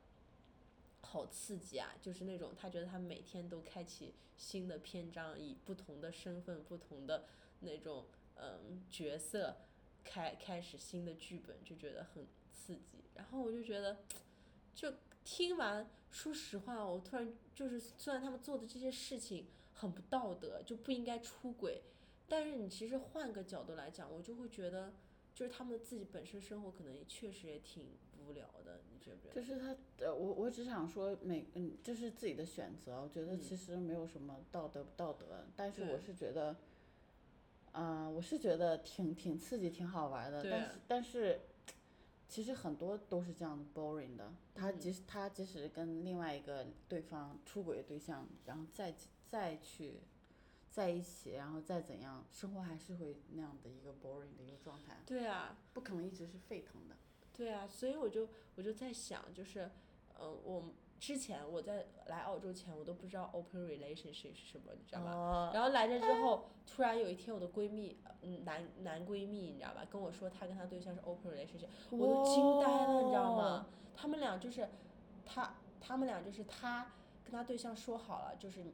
[1.01, 1.93] 好刺激啊！
[2.01, 7.25] 就是那种他觉得他每天都开启新的篇章，以不同的身份、不同的
[7.61, 9.57] 那种嗯角色
[10.05, 13.03] 开开始新的剧本，就觉得很刺激。
[13.15, 13.99] 然后我就觉得，
[14.75, 15.91] 就听完。
[16.13, 21.83] 说实话，我突然就是，虽然他们做的这些事情很不道德，就不应该出轨。
[22.29, 24.93] 但是你其实换个角度来讲，我就会觉得，
[25.35, 27.85] 就是他们自己本身生活可能也确实也挺
[28.25, 29.35] 无聊的，你觉不觉得？
[29.35, 36.57] 就是他，呃，我我只想说每，嗯，这是自己的选择，我觉得其实没有什么道德不道德，但是我是觉得，
[37.73, 41.41] 啊，我是觉得挺挺刺激，挺好玩的，但是但是，
[42.33, 48.95] 其实很多都是这样 boring 的，他即使他即使跟另外一个对方出轨对象，然后再
[49.29, 50.01] 再去。
[50.71, 54.97] 在一起，然后再怎样，生活还是会那样的一个 boring 的一个状态。
[55.05, 56.97] 对啊，不可能一直是沸腾的。
[57.35, 59.71] 对啊，所以我就我就在想，就是，
[60.19, 65.51] 呃，我之前我在来澳洲前，我都不知道 open relationship 是什么，你知道吧？
[65.53, 73.67] 然后来这之后，突然有一天，我的闺蜜，嗯，男男闺蜜，你知道吧，跟我说他跟他对象是 open relationship，我都惊呆了，你知道吗？
[73.97, 74.69] 他们俩就是，
[75.27, 76.93] 他他们俩就是他
[77.25, 78.65] 跟他对象说好了，就是。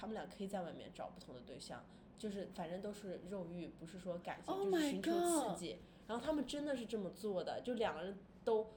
[0.00, 1.82] 他们俩可以在外面找不同的对象，
[2.16, 5.76] 就是反正都是肉欲，不是说感情，就是寻求刺激。
[6.06, 8.68] 然后他们真的是这么做的，就两个人都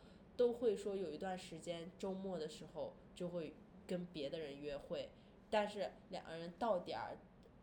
[0.41, 3.53] 都会说有一段时间周末的时候就会
[3.85, 5.07] 跟别的人约会，
[5.51, 7.15] 但是两个人到点儿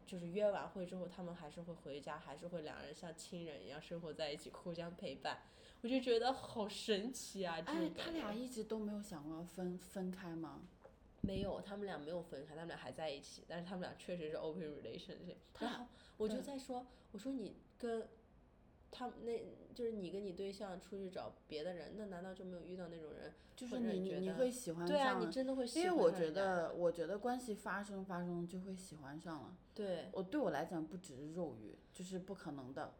[0.07, 5.43] 就是约完会之后，他们还是会回家，还是会两个人像亲人一样生活在一起，互相陪伴。
[5.81, 7.57] 我就觉得好神奇啊！
[7.67, 10.63] 哎，他俩一直都没有想过要分分开吗？
[11.23, 15.35] 没有，他们俩没有分开，他们俩还在一起，但是他们俩确实是 open relationship。
[15.59, 15.87] 然后
[16.17, 18.09] 我就在说，我说你跟，
[18.91, 19.43] 他那
[19.75, 23.33] 就是你跟你对象出去找别的人，那难道就没有遇到那种人？
[23.57, 24.97] 就是你你你会喜欢上？
[24.97, 29.57] 对啊，你真的会喜欢因为我觉得，我觉得关系发生发生就会喜欢上了。
[29.75, 30.09] 对。
[30.13, 32.95] 我对我来讲不只是肉欲，就是不可能的。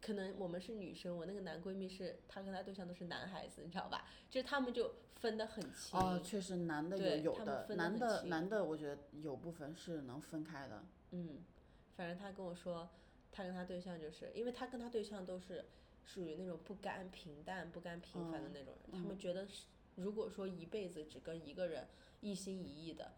[0.00, 4.04] 可能我们是女生，我那个男闺蜜是，他跟他对象都是男孩子，你知道吧？
[4.28, 5.98] 就是他们就分得很清。
[5.98, 10.84] 哦，确实，男的有有的，男的男的，我觉得有部分是能分开的。
[11.12, 11.42] 嗯，
[11.96, 12.90] 反正他跟我说，
[13.34, 15.64] 他跟他对象就是，因为他跟他对象都是
[16.04, 19.64] 属于那种不甘平淡、不甘平凡的那种人，他们觉得是，
[19.96, 21.88] 如果说一辈子只跟一个人
[22.20, 23.12] 一心一意的，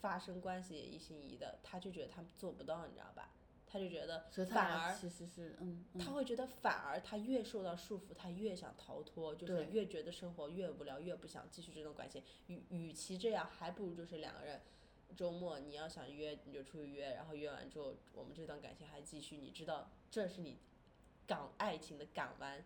[0.00, 3.30] 发生关系也一心一意的，他就觉得他做不到，你知道吧？
[3.64, 12.22] 他就觉得，反而其实是，嗯，他会觉得反而他越受到束缚，他越想逃脱，就是越觉得生活越无聊，越不想继续这段关系。
[12.48, 14.60] 与与其这样，还不如就是两个人，
[15.14, 20.58] 周末你要想约你就出去约，然后约完之后我们这段感情还继续，你知道这是你
[21.26, 22.64] 港爱情的港湾。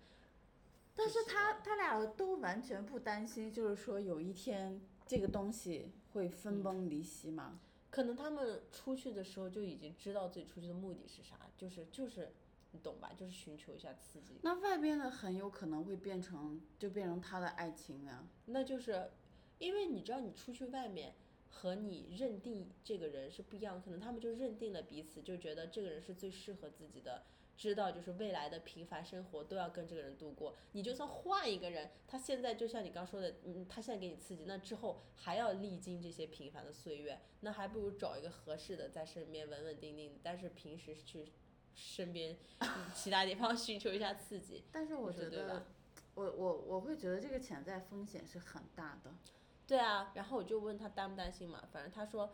[0.95, 7.61] 但是他他俩都完全不担心，就是说有一天这个东西会分崩离析吗？
[7.91, 12.33] 可能他们出去的时候就已经知道自己出去的目的是啥，就是就是，
[12.73, 13.13] 你懂吧？
[13.17, 14.39] 就是寻求一下刺激。
[14.43, 18.27] 那外边的很有可能会变成，就变成他的爱情啊。
[18.47, 19.11] 那就是，
[19.59, 21.15] 因为你知道，你出去外面
[21.57, 27.23] 和你认定这个人是不一样，可能他们就认定了彼此，就觉得这个人是最适合自己的。
[27.57, 41.33] 知道就是未来的平凡生活都要跟这个人度过，你就算换一个人，他现在就像你刚说的，嗯，他现在给你刺激，那之后还要历经这些平凡的岁月，那还不如找一个合适的在身边稳稳定定的，但是平时去
[41.75, 42.37] 身边
[42.95, 44.63] 其他地方寻求一下刺激。
[44.71, 45.65] 但是我觉得，
[46.15, 49.15] 我我我会觉得这个潜在风险是很大的。
[49.67, 52.33] 对啊，然后我就问他担不担心嘛，反正他说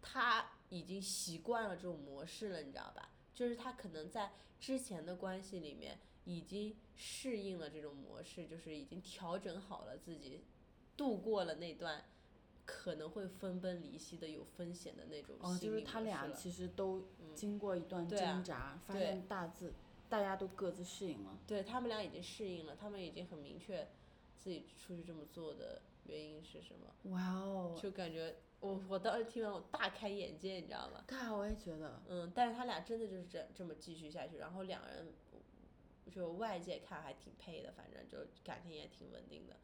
[0.00, 3.10] 他已经习惯了这种模式了，你知道吧？
[3.34, 10.44] 就是他可能在之前的关系里面已经适应了这种模式，就是已经调整好了自己，
[10.96, 12.04] 度过了那段
[12.64, 17.02] 可能会分崩离析的有风险的那种哦，就是他俩其实都
[17.34, 19.72] 经过一段挣扎，发现大致
[20.08, 21.38] 大家都各自适应了。
[21.46, 23.88] 对他们俩已经适应了，他们已经很明确
[24.38, 27.10] 自己出去这么做的原因是什么。
[27.10, 27.78] 哇哦！
[27.80, 28.36] 就感觉。
[28.60, 31.02] 我我当时听完我大开眼界，你知道吗？
[31.08, 32.02] 对啊，我也觉得。
[32.08, 35.14] 嗯，但是他俩真的就是这这么继续下去，然后两人
[36.10, 39.56] 就外界看还挺配的，反正就感情也挺稳定的。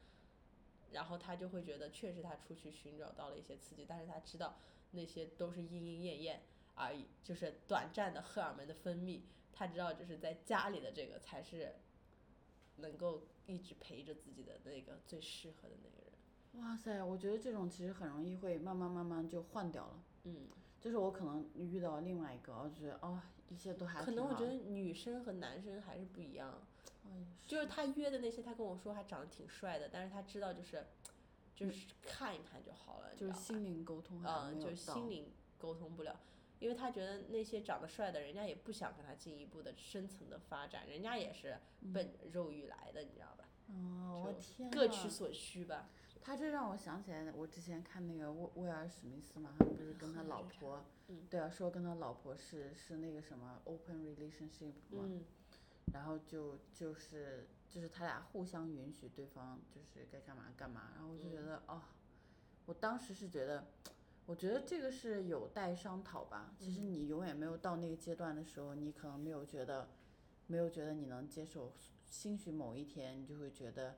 [0.92, 4.56] 然后他就会觉得，确实他出去寻找到了一些刺激，但是他知道
[4.92, 6.42] 那些都是莺莺燕燕
[6.74, 9.20] 而已，就是短暂的荷尔蒙的分泌。
[9.52, 11.74] 他知道，就是在家里的这个才是
[12.76, 16.05] 能够一直陪着自己的那个最适合的那个人。
[16.60, 20.02] 哇塞，我觉得这种其实很容易会慢慢慢慢就换掉了。
[20.24, 20.48] 嗯，
[20.80, 26.62] 就是我可能遇到另外一个，我觉得哦，一切都还可能我觉得女生和男生还是不一样。
[27.46, 30.84] 就是他约的那些，他跟我说还长得挺帅的，但是他知道就是，
[31.54, 33.14] 就是看一看就好了。
[33.14, 36.18] 就是心灵沟通嗯，就是心灵沟通不了，
[36.58, 41.56] 因为他觉得那些长得帅的，人家也不想跟他进一步的深层的发展，人家也是
[41.94, 43.44] 奔肉欲来的，你知道吧？
[43.68, 44.68] 哦，我天。
[44.68, 45.88] 各取所需吧。
[46.26, 50.84] 他这让我想起来，我之前看那个威威尔史密斯嘛，他不是跟他老婆，
[51.30, 55.08] 对啊，说跟他老婆是是那个什么 open relationship 嘛，
[55.92, 61.80] 然后就就是就是他俩互相允许对方就是该干嘛干嘛，然后我就觉得哦，
[62.64, 63.64] 我当时是觉得，
[64.26, 66.56] 我觉得这个是有待商讨吧。
[66.58, 69.90] 其实你永远没有到那个阶段的时候，你可能没有觉得，
[70.48, 71.72] 没有觉得你能接受。
[72.08, 73.96] 兴许某一天你就会觉得，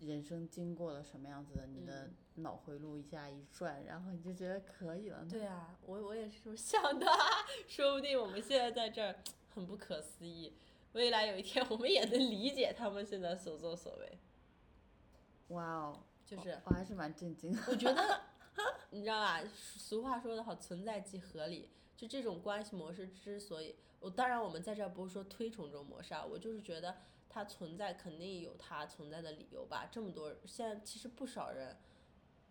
[0.00, 5.26] 人生经过了什么样子的，你的脑回路一下一转，然后你就觉得可以了。
[5.28, 7.06] 对啊，我我也是这么想的，
[7.66, 9.16] 说不定我们现在在这儿
[9.48, 10.56] 很不可思议，
[10.92, 14.18] 未来有一天我们也能理解他们现在所作所为。
[15.48, 17.58] 哇哦，就是我还是蛮震惊。
[17.66, 18.20] 我觉得，
[18.90, 19.42] 你知道吧？
[19.54, 21.70] 俗话说得好，存在即合理。
[21.96, 26.96] 就这种关系模式之所以，我当然我们在这儿不是说推崇这种模式啊，我就是觉得。
[27.38, 29.88] 它存在肯定有它存在的理由吧？
[29.92, 31.76] 这么多现在其实不少人，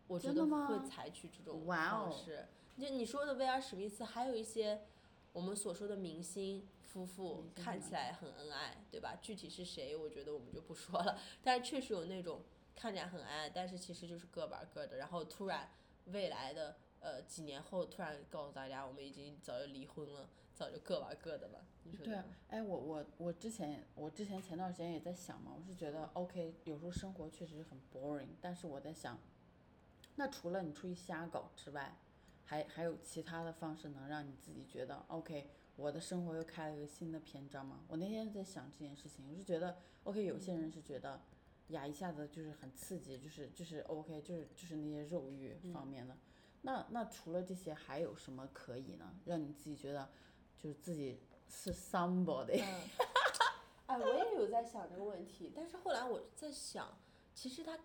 [0.07, 2.47] 我觉得会采取这种方式。
[2.79, 4.85] 就你说的威尔史密斯，还有一些
[5.33, 9.17] 我们所说的明星夫妇，看起来很恩爱，对吧？
[9.21, 11.19] 具体是谁，我觉得我们就不说了。
[11.43, 15.69] 但是确实有那种看起来很恩爱，但是其实就是各玩各的，然后突然
[16.05, 20.29] 未来的呃几年后突然告诉大家，我们已经早就离婚了。
[20.57, 29.19] 早就各玩各的了，你说对啊，哎，我我我之前我之前前段时间也在想嘛，我是觉得 OK，有时候生活确实很 boring，但是我在想，
[30.15, 31.95] 那除了你出去瞎搞之外，
[32.43, 37.83] 还还有其他的方式能让你自己觉得 OK，我的生活又开了一个新的篇章吗？
[37.87, 41.21] 我那天在想这件事情，我是觉得 OK，有些人是觉得
[41.67, 46.17] 呀一下子就是很刺激，就是就是 OK，就是就是那些肉欲方面的，
[46.63, 49.19] 那那除了这些还有什么可以呢？
[49.25, 50.09] 让你自己觉得。
[50.61, 52.63] 就是自己是 somebody，
[53.85, 56.97] 哎，我也有在想这个问题，但是后来我在想，
[57.33, 57.77] 其实他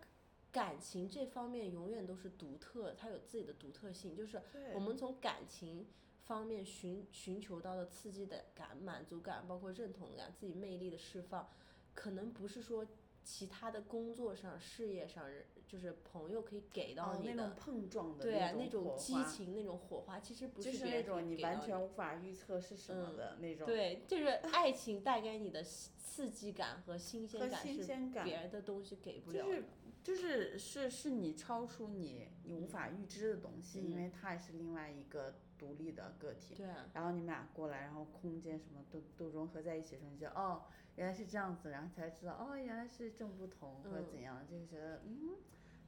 [0.51, 4.41] 感情这方面永远都是独特，他有自己的独特性，就是
[4.75, 5.87] 我们从感情
[6.25, 11.49] 方面寻寻求到的刺激的感、满足感，包括认同感、自己魅力的释放，
[11.95, 12.87] 可能不是说
[13.25, 15.25] 其他的工作上、事业上
[15.67, 23.67] 就是朋友可以给到你的碰撞的对啊，那种激情，那种火花，其实不是别人给你完全无法预测是什么的那种。
[23.67, 29.63] 对，就是爱情带给你的刺激感和新鲜感是别人的东西给不了的。
[30.03, 36.57] 就是是是你超出你你无法预知的东西，因为它也是另外一个独立的个体。
[36.57, 36.67] 对。
[36.93, 40.63] 然后你们俩过来，然后空间什么都都融合在一起的时候，你就哦
[40.97, 45.37] 原来是这样子，然后才知道哦原来是这么不同或者怎样，就觉得嗯。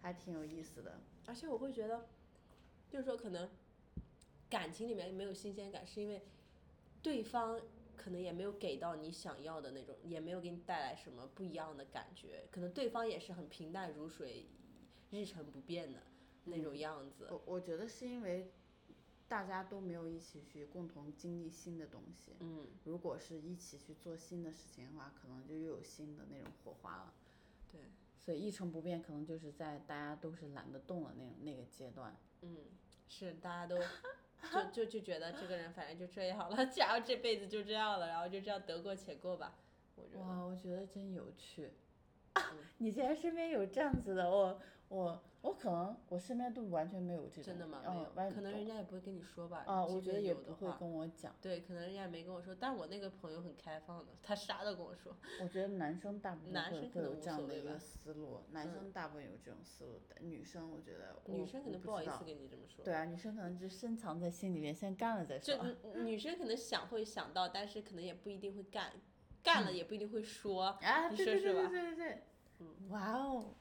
[0.01, 2.07] 还挺有意思的，而且我会觉得，
[2.91, 3.49] 就是说可能
[4.51, 6.21] 感情里面没有新鲜感，是因为
[7.03, 7.59] 对方
[7.97, 14.47] 可能也没有给到你想要的那种，也没有给你带来什么不一样的感觉，可能对方也是很平淡如水、
[15.11, 16.03] 日程不变的
[16.45, 17.27] 那种样子。
[17.31, 18.53] 我我觉得是因为
[19.27, 22.37] 大家都没有一起去共同经历新的东西。
[22.41, 22.67] 嗯。
[22.85, 27.13] 如果是一起去做新的事情的话，可能就又有新的那种火花了。
[27.73, 27.81] 对。
[28.21, 32.17] 所以一成不变，可能就是在大家都是懒得动的那种那个阶段。
[32.43, 32.57] 嗯，
[33.09, 33.79] 是大家都
[34.73, 39.59] 就就就觉得这个人反正就这样了，假如这辈子就这样了，然后就这样得过且过吧。
[39.97, 40.21] 我觉得。
[40.21, 41.71] 哇，我觉得真有趣。
[42.79, 44.61] 你竟然身边有这样子的我。
[44.89, 47.81] 我我可能我身边都完全没有这种，真的吗？
[48.15, 49.65] 没有，可能人家也不会跟你说吧。
[49.67, 51.35] 啊，我觉得也不会跟我讲。
[51.43, 55.17] 对，可能人家也没跟我说，但我那个朋友很开放的，他啥都跟我说。
[55.43, 62.85] 我觉得男生大部分会有这样的一个思路，男生大部分有这种思路，女生我觉得女生可能不好意思跟你这么说。
[62.85, 65.57] 对啊，女生可能就深藏在心里面，先干了再说。
[65.93, 68.93] 就女生可能想会想到，但是可能也不一定会干，
[69.43, 70.65] 干了也不一定会说。
[70.81, 72.23] 啊，对对对对对对。
[72.61, 73.55] 嗯，哇哦。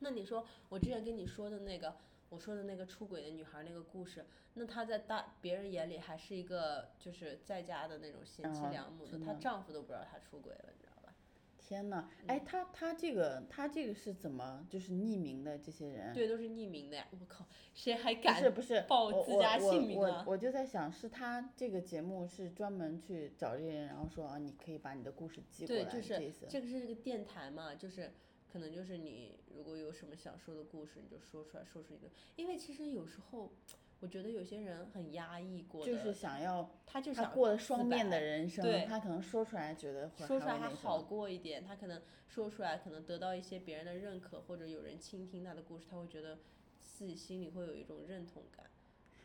[0.00, 1.96] 那你说我之前跟你说的那个，
[2.28, 11.14] 我说的那个出轨的女孩那个故事，那她在大别人眼里还是一个就是在家的那种贤妻良母的，她丈夫都不知道她出轨了，你知道吧？
[11.58, 16.12] 天呐，哎，她她这个她这个是怎么就是匿名的这些人？
[16.12, 17.08] 对，都是匿名的呀！
[17.10, 20.24] 我靠，谁还敢不是不是报自家姓名啊？
[20.28, 28.12] 我就在想，是她这个节目是专门去找这些人，然后说啊，你可以把你的故事寄过来，对，就是这个是这个电台嘛，就是。
[28.52, 32.08] 可能就是你如果有什么想说的故事，你就说出来，说出一个。
[32.36, 33.52] 因为其实有时候，
[34.00, 46.38] 我觉得有些人很压抑过的，就是想要，他就想过双面的人生，对，他可能说出来觉得说出来还好过一点，他可能说出来可能得到一些别人的认可，或者有人倾听他的故事，他会觉得
[46.78, 48.66] 自己心里会有一种认同感，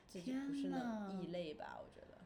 [0.07, 1.79] 自己不是那异类吧？
[1.81, 2.17] 我觉得。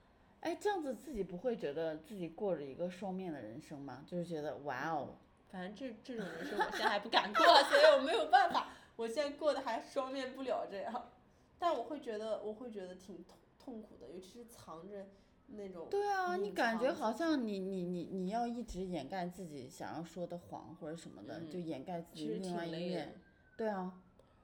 [0.42, 4.04] 哎，这样子自己不会觉得自己过着一个双面的人生吗？
[4.08, 5.16] 就是觉得哇哦。
[5.56, 11.14] 反正这这种人生我现在还不敢过，所以我没有办法我现在过得还双面不了这样，
[11.58, 15.08] 但我会觉得我会觉得挺痛痛苦的，尤其是藏着
[15.48, 15.88] 那种。
[15.90, 23.16] 对啊，你感觉好像你你你你要一直掩盖自己想要说的谎或者什么的，就掩盖自己另外一面。
[23.56, 24.02] 对啊。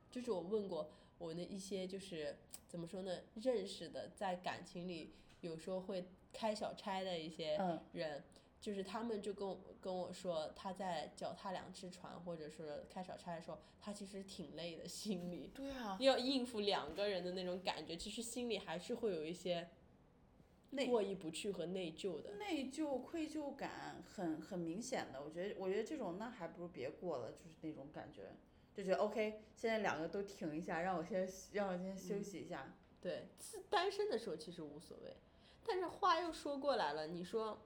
[0.10, 2.38] 就是我问过我的一些就是
[2.70, 7.60] 怎么说呢，认识的在感情里有时候会开小差的一些
[7.92, 8.24] 人。
[8.62, 15.52] 就是他们就跟我跟我说，他在脚踏两只船，或者是开小差的时候，他其实挺累的，心里。
[15.56, 15.98] 对啊。
[16.00, 19.68] 要应付两个人的那种感觉，其实心里还是会有一些
[20.86, 22.36] 过意不去和内疚的。
[22.36, 28.32] 内疚、愧疚感很很明显的，我觉得，我觉得这种那还不如别过了，就是那种感觉，
[28.76, 32.72] 就觉得 OK，现在两个都停一下，让我先让我先休息一下。
[33.02, 35.18] 对，是单身的时候其实无所谓，
[35.66, 37.60] 但是话又说过来了，你说。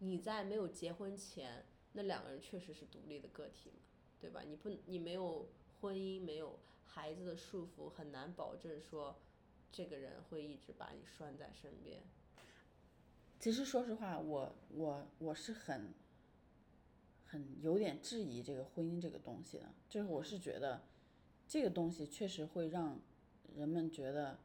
[0.00, 3.82] 你在没有结婚前，那两个人确实是独立的个体嘛，
[4.20, 4.42] 对吧？
[4.46, 5.48] 你不，你没有
[5.80, 9.18] 婚姻，没有孩子的束缚，很难保证说，
[9.72, 12.02] 这个人会一直把你拴在身边。
[13.40, 15.92] 其实说实话，我我我是很，
[17.26, 20.82] 很有点质疑这个婚姻这个东西的，就是我是觉得，
[21.48, 23.00] 这个东西确实会让
[23.56, 24.38] 人们觉得，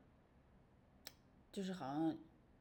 [1.52, 2.18] 就是好像。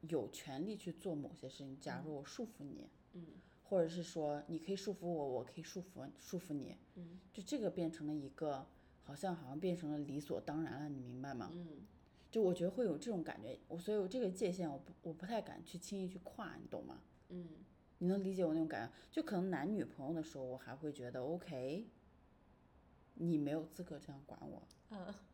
[0.09, 1.79] 有权利去做某些事情。
[1.81, 3.25] 假如我束缚你，嗯，
[3.65, 8.67] 或者是说你可以束缚我，我可以束缚束缚你，嗯，就这个变成了一个，
[9.03, 11.51] 好像好像变成了理所当然了，你明白吗？
[11.53, 11.83] 嗯，
[12.31, 17.01] 就我觉得会有这种感觉，我所以我这个界限我不我不太敢去轻易去跨，你懂吗？
[17.29, 17.49] 嗯，
[17.99, 18.93] 你能理解我那种感觉？
[19.11, 21.87] 就可能男女朋友的时候，我还会觉得 OK，
[23.15, 24.63] 你没有资格这样管我。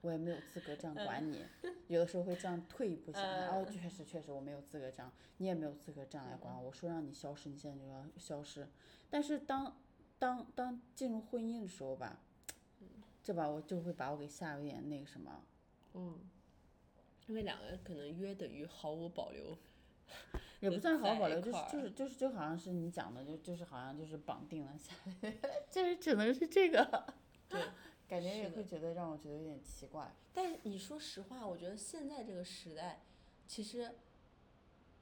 [0.09, 1.45] 我也没有资格这样管你，
[1.89, 6.69] 有的时候会这样退一步想，哦，确实确实我没有资格这样，你也没有资格这样来管我。
[6.69, 8.67] 我说让你消失，你现在就要消失。
[9.11, 9.77] 但是当
[10.19, 12.21] 当当进入婚姻的时候吧，
[13.23, 15.45] 这把我就会把我给吓有点那个什么。
[15.93, 16.19] 嗯，
[17.27, 19.59] 因为两个人可能约等于毫无保留，
[20.61, 25.35] 也不算毫无保留，就是就是就是就好像是你讲的，就就是好像就是绑定了下来，
[25.71, 27.15] 就是只能是这个。
[27.47, 27.61] 对。
[28.09, 33.03] 感觉也会觉得让我觉得有点奇怪，但是你说实话，我觉得现在这个时代，
[33.47, 33.95] 其实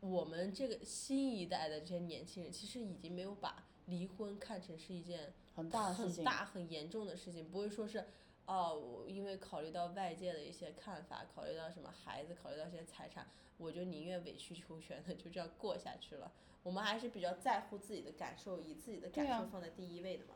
[0.01, 8.05] 我们这个新一代的这些年轻人，其实已经没有把离婚看成是一件很大很大很严重的事情，不会说是
[8.47, 16.33] 哦，因为考虑到外界的一些看法，考虑到什么孩子，考虑到一些财产，我就宁愿委曲求全的 就这样过下去了。
[16.65, 20.35] 我们还是比较在乎自己的感受，以自己的感受放在第一位的嘛。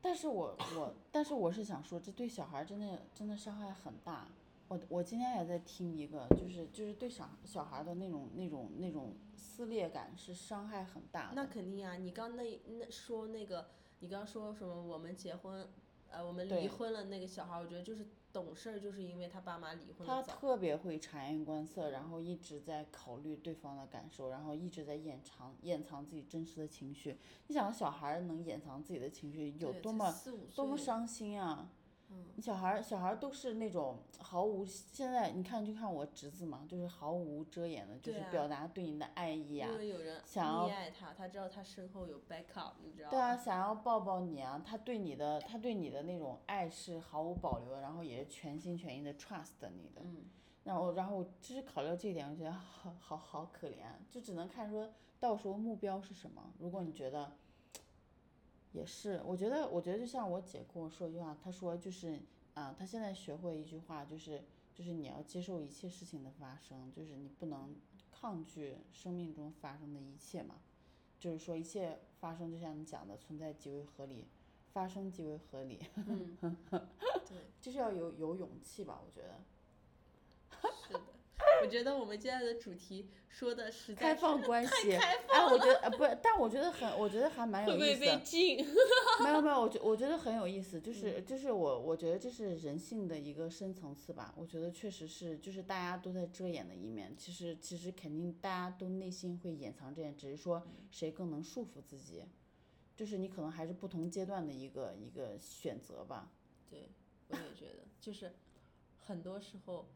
[0.00, 4.28] 但是我我，但是我是想说，这对小孩真的真的伤害很大。
[4.68, 11.32] 我我今天也在听一个，就是就是对小小孩的那种那种那种撕裂感是伤害很大的。
[11.34, 13.68] 那肯定啊，你刚那那说那个，
[14.00, 14.82] 你刚说什么？
[14.82, 15.68] 我们结婚，
[16.10, 18.06] 呃，我们离婚了，那个小孩，我觉得就是。
[18.32, 27.18] 懂事儿就是因为他爸妈离婚他特别会察言观色，然后一直在考虑对方的感受，然后一直在掩藏掩藏自己真实的情绪。
[27.46, 30.14] 你想，小孩能掩藏自己的情绪有多么
[30.54, 31.70] 多么伤心啊！
[32.36, 39.68] 你小孩小孩都是那种毫无现在你看就看我侄子嘛，就是毫无遮掩的，就是表达对你的爱意啊，
[40.24, 43.10] 想要爱他，他知道他身后有 backup，你知道吗？
[43.10, 50.02] 对啊，想要抱抱你啊，他对你的他对你的那种爱是毫无保留的，然后也是全心全意的 trust 你的。
[50.02, 50.24] 嗯。
[50.64, 54.88] 然后然后就是考虑到这一点，我觉得好好好可怜，就只能看说
[55.18, 56.52] 到时候目标是什么。
[56.58, 57.32] 如果你觉得。
[58.72, 62.20] 也是，我觉得，我觉得就像我姐跟我说一句话，她说就是，
[62.54, 64.42] 啊，她现在学会一句话，就是，
[64.74, 67.74] 就是你要接受一切事情的发生，就是你不能
[68.10, 70.56] 抗拒生命中发生的一切嘛，
[71.18, 74.26] 就是说一切发生就像你讲的，存在即为合理，
[74.72, 76.36] 发生即为合理，嗯，
[76.70, 79.40] 对， 就是要有有勇气吧，我觉得。
[81.58, 81.66] 是的。
[81.66, 85.16] 我觉得我们今天的主题说的实在开放关系，哎，
[85.50, 87.84] 我觉得呃不，但我觉得很，我觉得还蛮有意思。
[87.84, 88.66] 会被禁？
[89.22, 94.34] 没有没有，我觉我觉得很有意思，就是就是我我觉得这是人性的一个深层次吧。
[94.36, 102.24] 我觉得确实是，就是大家都在遮掩的一面，其实其实肯定大家都内心会掩藏这样，只是说谁更能束缚自己，
[102.96, 106.30] 就是你可能还是不同阶段的一个一个选择吧。
[106.70, 106.90] 对，
[107.28, 108.32] 我也觉得，就是
[108.96, 109.88] 很多时候。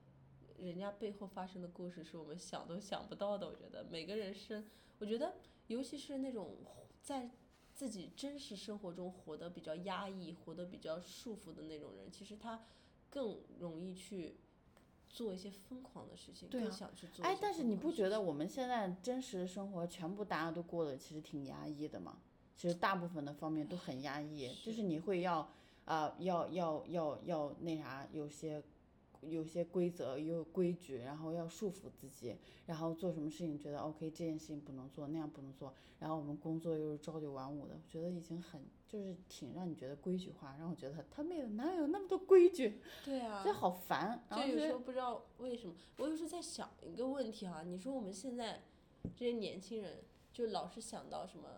[0.66, 3.46] 人家背后发生的故事是我们想都想不到的。
[3.46, 4.64] 我觉得每个人生，
[4.98, 5.34] 我觉得
[5.66, 6.56] 尤其是那种
[7.02, 7.30] 在
[7.74, 12.62] 自己真实生活中活得比较压抑、活得比较束缚的那种人，其实他
[13.10, 14.36] 更容易去
[15.08, 17.24] 做一些疯狂的事情，更想去做。
[17.24, 22.18] 哎，但是你不觉得我们现在真实的生活全部大家都过得其实挺压抑的吗？
[22.56, 25.48] 其实大部分的方面都很压抑，就是你会要。
[25.84, 28.62] 啊，要要要要那啥，有些
[29.22, 42.80] 有些规则，有规矩，然后要束缚自己，然后做什么事情觉得 OK，这件事情不能做，那样不能做，然后我们工作又是朝九晚五的，我觉得已经很就是挺让你觉得规矩化，让我觉得他妹的哪有那么多规矩？
[43.04, 44.24] 对啊，这好烦。
[44.30, 48.62] 就有时候不知道为什么，我有时候在想一个问题哈，你说我们现在
[49.14, 50.02] 这些年轻人
[50.32, 51.48] 就老是想到什么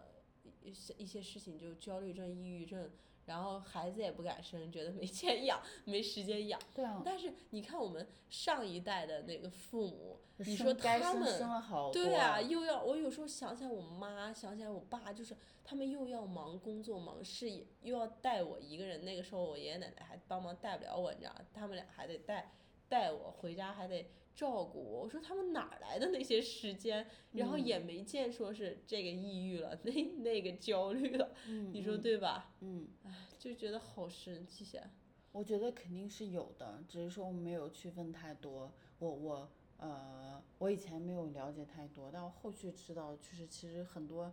[0.63, 2.91] 一些一些事情就焦虑症、抑郁症。
[3.27, 6.61] 然后孩子也不敢生，觉得没钱养，没时间养。
[6.75, 7.03] 对啊。
[7.05, 19.05] 但是你看我们上一代的那个父母，你说他们，对啊，又要我有时候想起来我妈，想起来我爸，就是他们又要忙工作、忙事业，又要带我一个人。
[19.05, 22.53] 那个时候我爷爷奶奶还帮忙带不了我，你知道，他们俩还得带
[22.89, 24.11] 带我回家，还得。
[24.35, 27.07] 照顾我，我说他们哪来的那些时间？
[27.33, 31.33] 然后也没见说是这个抑郁了，那那个焦虑了，
[31.73, 32.53] 你说对吧？
[32.61, 34.83] 嗯，唉，就觉得好神奇些。
[35.31, 38.73] 我觉得肯定是有的，只是说我没有区分太多。
[38.99, 44.33] 我我呃，我以前没有了解太多，但我后续知道，就是其实很多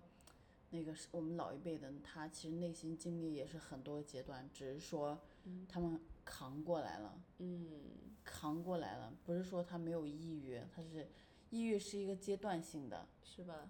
[0.71, 5.19] 那个是我们老一辈的，他其实内心经历也是很多阶段，只是说
[5.67, 7.21] 他们扛过来了。
[7.37, 8.09] 嗯。
[8.23, 11.07] 扛过来了，不是说他没有抑郁，他是
[11.49, 13.69] 抑郁是一个阶段性的，是吧？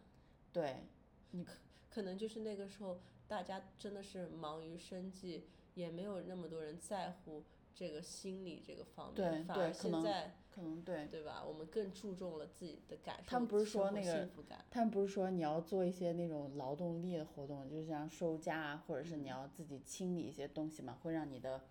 [0.51, 0.83] 对，
[1.31, 1.53] 你可
[1.89, 7.43] 可能就是那个时候大家真的是忙于生计，也没有那么多人在乎
[7.73, 11.43] 这个心理这个方面，反而现在可能对对吧？
[11.43, 14.29] 我们更注重了自己的感受，他们不是说那个，
[14.69, 21.61] 他们不是说你要做一些那种劳动力的活动，就是像收家啊，或者是你要自己清理一些东西嘛，会让你的。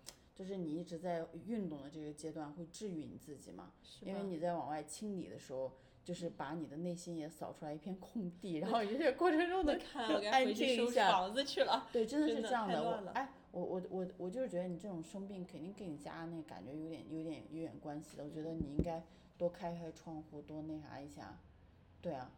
[0.41, 3.71] 就是你一直在运动的这个阶段，会治愈你自己嘛？
[4.01, 5.71] 因为你在往外清理的时候，
[6.03, 9.79] 就是把你的内心也扫出来一片空地， 然后这些过程中的
[10.31, 11.11] 安静一下。
[11.11, 11.87] 房子去了。
[11.93, 12.81] 对，真的是这样的。
[12.81, 18.23] 我哎，我我我我就是觉得你这种生病肯定跟你家那感觉有点有点有点关系的。
[18.23, 19.03] 我觉得你应该
[19.37, 21.37] 多开开窗户，多那啥一下。
[22.01, 22.31] 对啊。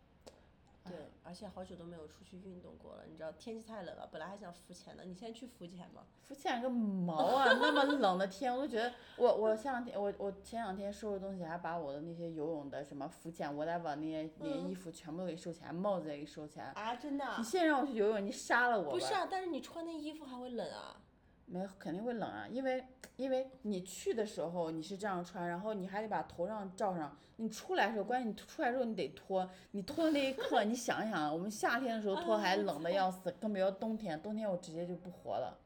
[0.89, 6.03] 对，而且好久都没有出去运动过了，你知道天气太冷了，本来还想浮潜的，你现在去浮潜吗？
[6.21, 7.45] 浮潜个毛啊！
[7.53, 16.65] 那么冷的天，我都觉得我我前两天我我前两天收拾东西，还把我的那些游泳的什么浮潜，我得把那些那些衣服全部都给收起来，帽子也给收起来。
[16.75, 17.25] 啊，真的？
[17.37, 18.91] 你现在让我去游泳，你杀了我吧！
[18.91, 21.01] 不是啊，但是你穿那衣服还会冷啊。
[21.45, 22.83] 没肯定会冷啊，因为
[23.15, 27.17] 因为你去的时候你是这样穿，然后你还得把头上罩上。
[27.37, 35.59] 你出来的时候，关键你出来时候你得脱，你脱的那一刻，你想一想，我们夏天的时候脱还冷的要死，更别说冬天，冬天我直接就不活了。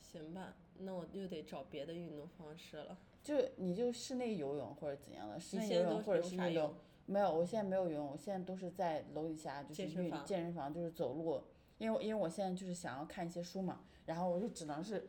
[0.00, 2.96] 行吧，那我又得找别的运动方式了。
[3.22, 6.74] 就你就室内游泳或者怎样的，室内游泳或者是那种
[7.06, 11.42] 没有，我现在没有游泳，我现在都是在楼底下就是运健身房就是走路，
[11.78, 13.80] 因为因为我现在就是想要看一些书嘛。
[14.06, 15.08] 然后我就只能是，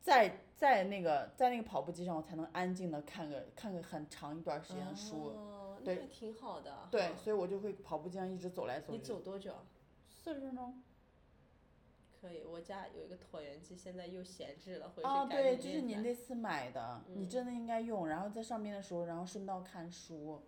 [0.00, 5.32] 在在那个在那个跑步机上，我才能安静的看个看个很长一段时间的书，
[5.84, 6.88] 对，挺好的。
[6.90, 8.98] 对，所以我就会跑步机上一直走来走去。
[8.98, 9.54] 你走多久？
[10.08, 10.82] 四十分钟。
[12.20, 18.06] 可以，我家有一个椭圆机，现在又闲置了，回去哦，对，就是你那次买的，你真的应该用。
[18.06, 20.42] 然后在上面的时候，然后顺道看书。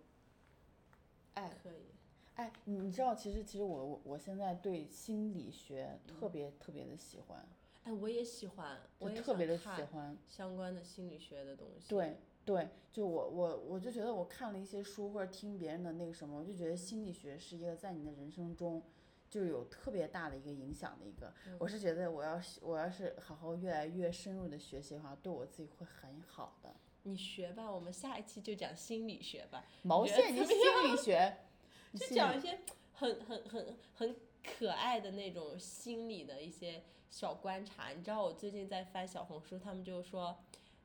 [1.33, 1.51] 哎。
[1.61, 1.91] 可以。
[2.35, 7.45] 哎，你知道，其实其实我我我现在对心理学特别特别的喜欢。
[7.85, 11.87] 哎，我也喜欢，我也特别的喜欢相关的心理学的东西。
[11.87, 18.81] 对对，就我我我就觉得我看了一些书或者听别人的那个什么，我就觉得心理学是一个在你的人生中
[19.29, 21.31] 就有特别大的一个影响的一个。
[21.59, 26.75] 我是觉得我要我要是好好越来越深入的学习的话，对我自己会很好的。
[27.03, 29.63] 你学吧，我们下一期就讲心理学吧。
[29.83, 31.37] 毛线，你心理学？
[31.93, 32.59] 就讲一些
[32.93, 36.83] 很很很很可爱的那种心理的一些。
[37.09, 40.37] 小观察，你知道我最近在翻小红书，他们就说，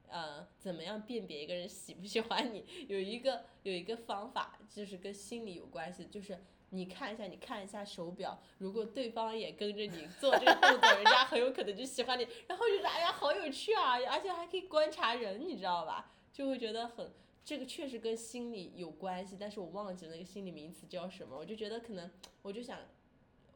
[0.08, 2.64] 呃，怎么样辨别一个人喜不喜欢你？
[2.88, 6.38] 有一个有一个方法，就是跟心理有关系，就是
[6.70, 12.26] 你看一下，你看一下手表，如果对方也跟着你做这个动作，人家很有可能就喜欢你。
[12.46, 16.12] 然后就是哎呀，好有趣啊，而且还可以观察人，你知道吧？
[16.32, 17.10] 就会觉得很，
[17.44, 22.08] 这个确实跟心理有关系，但是我忘记了那个心理名词叫什么，我就觉得可能，
[22.42, 22.78] 我就想。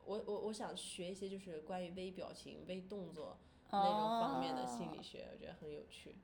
[0.07, 3.39] 我我我想学一些就是关于微表情、微动作
[3.71, 6.17] 那种方面的心理学，我觉得很有趣。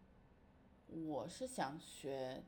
[1.06, 2.42] 我是想学，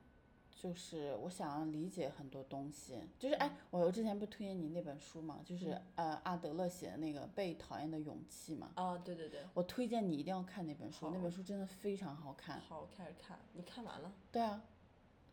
[0.50, 8.72] 就是我想要理解很多东西，就是哎，我我之前不推荐你那本书嘛，就是呃阿德勒写的那个《被讨厌的勇气》嘛。
[8.74, 9.40] 啊，对对对。
[9.54, 12.60] 我推荐你一定要看那本书，那本书真的非常好看。
[12.60, 14.12] 好，开始看，你看完了？
[14.30, 14.62] 对啊，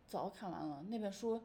[0.08, 1.42] 早看完了那本书。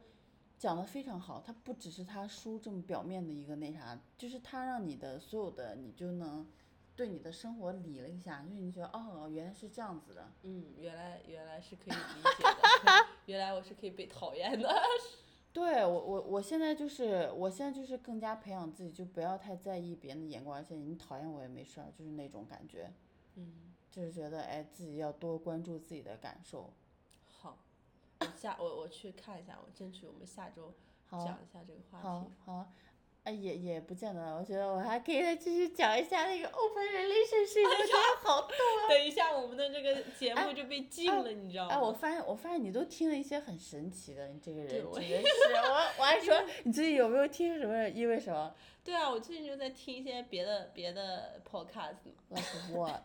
[0.57, 6.47] 讲的非常好，它不只是他书这么表面的一个那啥，就是他让你的所有的你就能
[6.95, 10.31] 对你的生活理了一下，就是你觉得哦，原来是这样子的。
[10.43, 12.91] 嗯，原来原来是可以理解的，
[13.25, 14.73] 原来我是可以被讨厌的。
[15.51, 22.91] 对我我我现在就是我现在就是更加培养自己，就不要太在意别人的眼光，而且你讨厌我也没事儿，就是那种感觉。
[23.35, 26.73] 嗯，就是觉得哎，自己要多关注自己的感受。
[28.37, 30.73] 下我我去看一下，我争取我们下周
[31.11, 32.03] 讲一下这个话题。
[32.03, 32.73] 好，好。
[33.23, 38.85] 哎，也也不见得，我觉得我还可以再继续讲一下那个 open relationship，我觉得好逗啊。
[38.87, 41.73] 等一下，我们的这个节目就被禁了，你知道吗？
[41.73, 45.53] 哎，我发现，我发现你都听了一些很神奇的，你这个人真的是。
[45.55, 47.89] 我我还 说，你最近有没有听什么？
[47.89, 48.53] 因为什么？
[48.83, 51.95] 对啊，我最近就在听一些别的别的 podcast。
[52.29, 52.45] Like
[52.75, 53.01] what？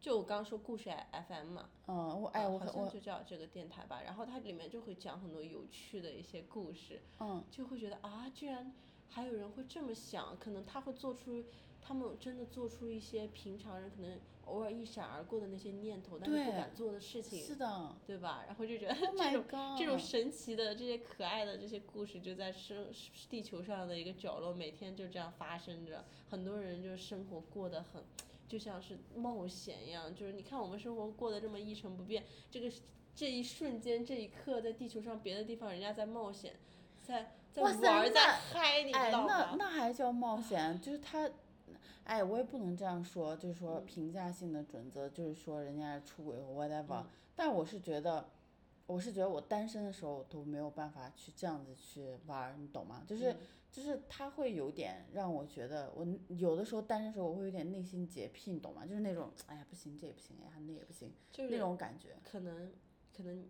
[0.00, 0.90] 就我刚刚说故事
[1.28, 1.68] FM 嘛。
[1.86, 4.00] 嗯，我哎，我好像就叫这个电台吧。
[4.04, 7.00] 然后它里面就会讲很多有趣的一些故事。
[7.20, 7.44] 嗯。
[7.50, 8.72] 就会觉得啊，居然。
[9.12, 11.44] 还有人会这么想，可能他会做出，
[11.82, 18.44] 他们真的做出一些平常人可能偶尔一闪而过的那些念头，但是不敢做的事情，是的，对吧？
[18.46, 19.44] 然后就觉得 这种
[19.76, 22.86] 这种神奇的、这些可爱的这些故事，就在生
[23.28, 26.04] 地球上的一个角落，每天就这样发生着。
[26.28, 28.04] 很多人就生活过得很，
[28.50, 30.12] 就像是冒险一样。
[30.14, 32.70] 就是你看我们生活过得这么一成不变，这个
[33.14, 36.56] 这一瞬间、这一刻，在地球上别的地方人家在冒险，
[37.02, 37.36] 在。
[37.52, 40.80] 在玩在嗨，你知道吗哎，那那还叫冒险？
[40.80, 41.28] 就是他，
[42.04, 47.02] 哎，我也不能这样说，就是说评价性的准则，就是说人家出轨或 whatever。
[47.34, 48.28] 但我是觉得，
[48.86, 53.02] 我是觉得我单身的时候都没有办法去这样子去玩，你懂吗？
[53.04, 53.34] 就是
[53.70, 58.84] 就是他会有点让我觉得，我有的时候单身时候我会有点内心洁癖，你懂吗？
[58.86, 62.16] 就是那种，哎呀不行，这也不行，哎呀那也不行，就是那种感觉。
[62.24, 62.72] 可能
[63.16, 63.48] 可能，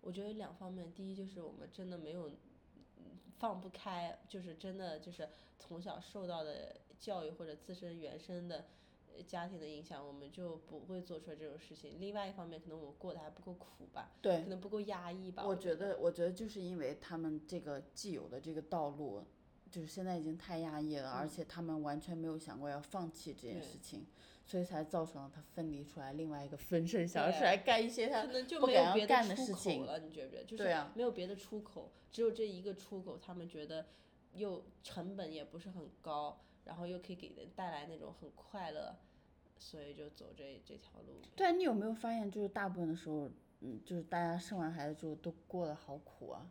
[0.00, 2.30] 我觉得两方面，第一就是我们真的没有。
[3.38, 5.26] 放不开，就是真的，就是
[5.58, 8.66] 从小受到的教育或者自身原生的
[9.26, 11.98] 家庭的影响，我们就不会做出来这种事情。
[11.98, 15.46] 另外一方面，可能我们过得还不够苦吧，对，可能不够压抑吧。
[15.46, 19.24] 我觉得，我觉得就是因为他们这个既有的这个道路，
[19.70, 24.06] 就是现在已经太压抑了，而且他们完全没有想过要放弃这件事情。
[24.46, 28.26] 所以才造成了他分离出来，另外一个分身想要出来干一些他
[28.58, 30.00] 不敢要干的事情了。
[30.00, 30.44] 你觉不觉得？
[30.44, 30.64] 就是
[30.96, 33.16] 没有别的出口，只有这一个出口。
[33.16, 33.86] 他们觉得
[34.32, 38.96] 又成本也不是很高，然后又可以给人带来那种很快乐，
[39.56, 41.20] 所以就走这这条路。
[41.36, 46.50] 对，你有没有发现，就是大部分的时候，嗯，就是大家生完孩子之后都过得好苦啊。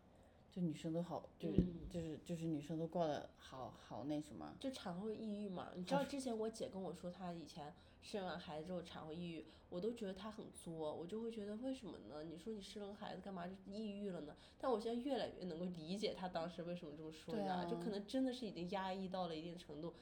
[0.52, 4.56] 就女生都好，就是就是就是女生都过得好好那什么。
[4.60, 12.24] 就产后抑郁嘛，你知道之前我姐跟我说她以前生完孩子之后产后抑郁，我都觉得她很作，我就会觉得为什么呢？
[12.24, 14.36] 你说你生了孩子干嘛就抑郁了呢？
[14.58, 19.94] 但我现在越来越能够理解她当时为什么这么说，你知道就可能真的是已经压抑到了一定程度，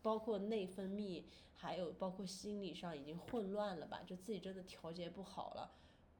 [0.00, 1.24] 包括内分泌，
[1.54, 5.70] 还有包括心理上已经混乱了吧，就自己真的调节不好了，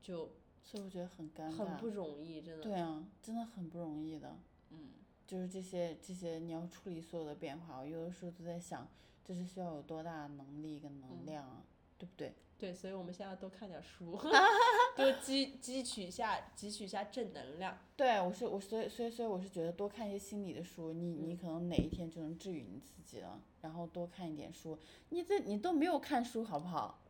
[0.02, 0.30] 就。
[0.62, 2.62] 所以我觉得很尴尬，很不容易，真的。
[2.62, 4.36] 对啊，真的很不容易的。
[4.70, 4.90] 嗯。
[5.26, 8.88] 就是这些这些，你要处理所有的变化，我有的时候都在想，
[9.24, 11.62] 这是需要有多大能力跟能量啊，
[11.98, 12.34] 对不对？
[12.58, 14.18] 对，所以我们现在多看点书，
[14.96, 17.78] 多积汲取一下汲取一下正能量。
[17.96, 23.40] 对，我是我所以所以所以我是觉得多看一些心理的书，你你可能哪一天就能治愈你自己了。
[23.62, 24.78] 然后多看一点书，
[25.10, 27.00] 你这你都没有看书好不好？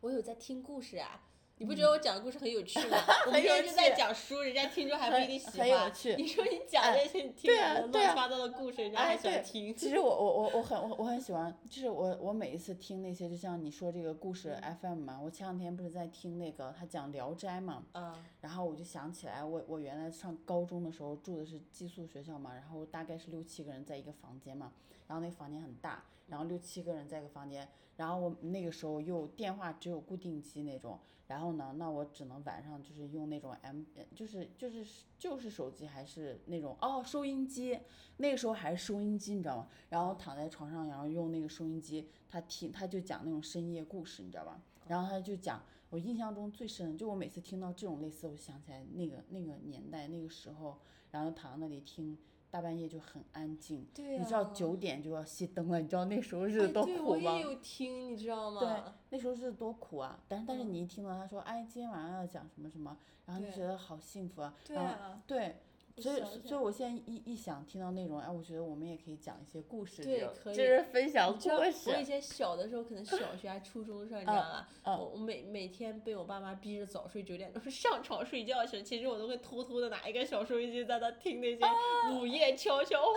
[0.00, 1.22] 我有在听故事啊。
[1.62, 2.98] 你不觉得我讲的故事很有趣吗？
[3.24, 5.60] 我们天天就在讲书，人家听着还不一定喜欢。
[5.60, 6.16] 很有趣。
[6.16, 9.72] 你说你讲那些，你听乱七八糟的故事，人家还喜欢听。
[9.72, 17.84] 其实我我我我很我我很喜欢，就是我我每一次听那些，就像你说这个故事 FM 嘛，我前两天不是在听那个他讲《聊斋》嘛，
[18.40, 24.72] 然后我就想起来，我我原来上高中的时候住的是寄宿学校嘛，然后大概是六七个人在一个房间嘛，
[25.06, 30.98] 然后那房间很大，然后六七个人在一个房间，然后我那个时候又电话只有固定机那种。
[31.26, 33.82] 然后呢，那我只能晚上就是用那种 M，
[34.14, 34.84] 就是就是
[35.18, 37.78] 就是手机还是那种哦收音机，
[38.18, 39.68] 那个时候还是收音机，你知道吗？
[39.88, 44.60] 然后躺在床上，然后用那个收音机，他听他就讲那种深夜故事，你知道吧？
[44.86, 50.78] 然后他就讲，我印象中最深，就我每次听到这种类似，我想起来那个那个年代那个时候，
[51.10, 52.18] 然后躺在那里听。
[52.52, 57.06] 大半夜就很安静，你知道九点就要熄灯了，你知道那时候日子多苦吗？
[57.06, 58.60] 我也有听，你知道吗？
[58.60, 60.20] 对，那时候日子多苦啊！
[60.28, 62.94] 但是但是你一听到他说，哎，今天晚上要讲什么什么，
[63.24, 64.54] 然后就觉得好幸福啊！
[64.66, 65.56] 对啊，对。
[65.98, 71.90] 所以，所以我现在一一想听到那种，哎，我觉得我们也可以讲一些故事，对，可以，就是分享故事。
[71.90, 74.66] 我以前小的时候，可能小学还初中的时候，你知道吗？
[74.84, 81.64] 我我每每天被我爸妈逼着早睡九点钟上床睡觉去，其实我都会偷偷的拿一个小收音机在那听那些
[82.12, 83.08] 午夜悄悄话，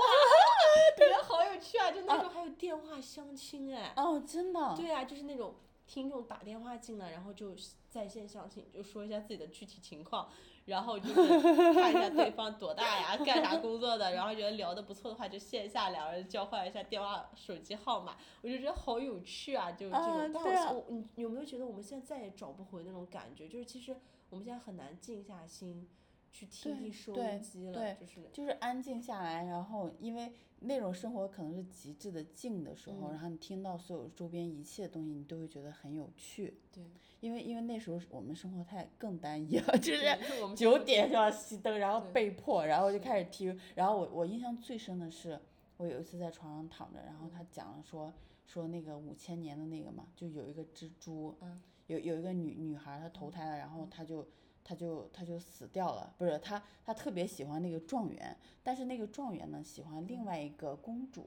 [0.97, 1.91] 觉得好有趣啊！
[1.91, 3.93] 就那时候还有电话相亲哎。
[3.95, 4.75] 哦，真的。
[4.75, 5.55] 对啊，就是那种
[5.87, 7.53] 听众打电话进来，然后就
[7.89, 10.29] 在线相亲，就说一下自己的具体情况，
[10.65, 11.41] 然后就是
[11.73, 20.31] 看一下对方多大呀，干啥工作的，然后觉得聊得不错的话，就线下两人交换一下电话、手机号码，我就觉得好有趣啊，就这种。
[20.33, 23.47] 但我你有没有觉得我们现在再也找不回那种感觉？
[23.47, 23.95] 就是其实
[24.29, 25.87] 我们现在很难静下心。
[26.35, 36.57] 去听听收音机了，就是就是安静下来，然后因为那种生活可能是极致的静的时候，然后你听到所有周边一切的东西，你都会觉得很有趣。
[36.73, 36.83] 对，
[37.21, 40.03] 因为因为那时候我们生活太更单一了，就是
[40.57, 43.57] 九点就要熄灯，然后被迫，然后就开始听。
[43.73, 45.39] 然后我我印象最深的是，
[45.77, 48.13] 我有一次在床上躺着，然后他讲了说
[48.45, 51.33] 说那个五千年的那个嘛，就有一个蜘蛛，
[51.87, 54.27] 有有一个女女孩她投胎了，然后她就。
[54.67, 61.23] 他就他就死掉了，不是他他特别喜欢那个状元，但是那个状元呢喜欢另外一个公主，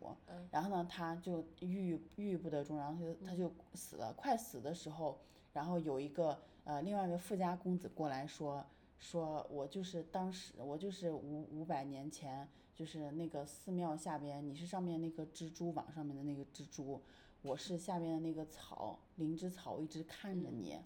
[0.51, 5.21] 然后呢他就郁郁不得终，然后他就他就死了，快死的时候，
[5.53, 8.67] 然后有一个呃另外一个富家公子过来说
[8.99, 17.01] 说我就是当时我就是五五百年前就是那个寺庙下边你是上面那个蜘蛛网上面的那个蜘蛛。
[17.43, 20.77] 我是下面的那个草，灵芝草，一直看着你，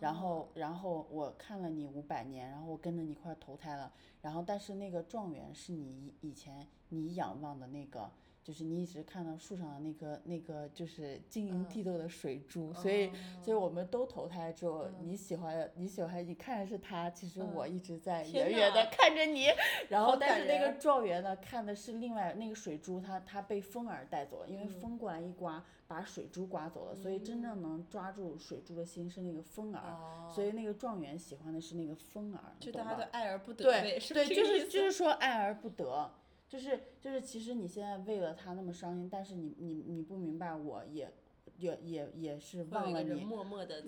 [0.00, 8.10] 然后，然后我看了你五百年，然后我跟着你一块投胎了，然后，但是那个状元是你以前你仰望的那个。
[8.42, 19.46] 就是你一直看到树上的那个那个就是晶莹剔透的水珠，所以所以我们都投胎之后，你喜欢你喜欢你看的是他，其实我一直在远远的看着你，
[19.88, 36.10] 然后但是那个状元呢看的是另外那个水珠，他他被风儿带走了，因为风过来一刮把水珠刮走了，所以真正能抓住水珠的心是那个风儿，所以那个状元喜欢的是那个风儿，就大家都爱而不得，对对，就是就是说爱而不得。
[36.52, 41.10] 就是就是，其实你现在为了他那么伤心，但是你你你不明白，我也
[41.56, 43.24] 也也也是忘了你，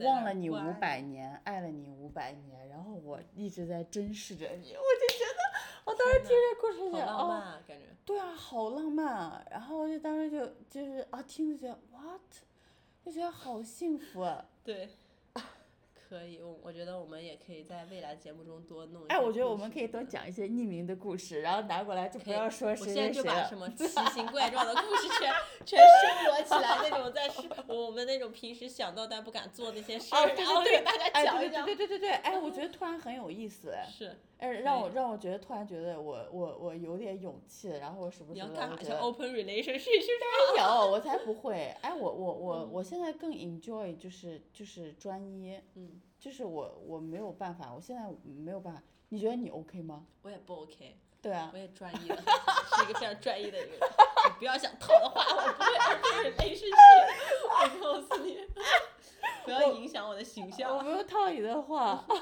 [0.02, 5.42] 忘了你五百年，爱了你五百年，然后我一直在珍视着你，我就觉得，
[5.84, 7.60] 我当时听这故事就哦，
[8.06, 12.22] 对啊，好浪漫啊，然后我就当时就就是啊，听着觉得 what，
[13.04, 14.88] 就觉得好幸福啊，对。
[16.08, 19.04] 可以，我我觉得我们也可以在未来节目中多弄。
[19.08, 22.92] 哎，我觉得我们可以多讲一些匿名的故事，然后拿过来就不要说谁谁谁。
[22.92, 25.32] 我现在就把什么 奇形怪状的故事全
[25.64, 27.30] 全收罗起来，那种在
[27.66, 31.64] 我们那种平时想到但不敢做那些事儿，然后给大家讲一讲。
[31.64, 33.74] 对对对对对，哎，我觉得突然很有意思。
[33.90, 34.16] 是。
[34.44, 38.98] 哎，让我让我觉得突然觉得我我我有点勇气，然后我什么什么，我觉得。
[38.98, 39.88] open relationship
[40.54, 41.74] 没有，我才不会。
[41.80, 48.82] 哎，我我我我现在更 enjoy 就是就是专一，嗯，就是我我没有办法，我现在没有办法。
[49.08, 50.04] 你觉得你 OK 吗？
[50.20, 50.98] 我也不 OK。
[51.22, 51.50] 对啊。
[51.54, 52.16] 我也专一的，
[52.76, 53.78] 是一个非常专一的一个人。
[54.26, 56.68] 你不要想套的话，我不会 open relationship。
[57.48, 58.38] 我告诉你，
[59.44, 60.76] 不要影响我的形象。
[60.76, 62.04] 我没有套你的话。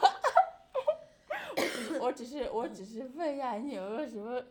[2.01, 4.43] 我只是我只是问一下你有没有什么，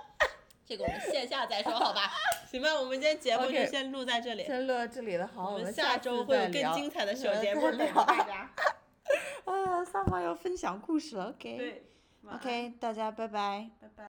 [0.66, 2.10] 这个我们线下再说好吧？
[2.50, 5.26] 行吧，我们今天节目就先录在这里，先录到这里了。
[5.34, 8.50] 好，我们下周会有更精彩的小节目等着大家。
[9.44, 11.56] 啊，三毛要分享故事了，OK？
[11.56, 11.82] 对
[12.32, 13.70] ，OK，大家拜拜。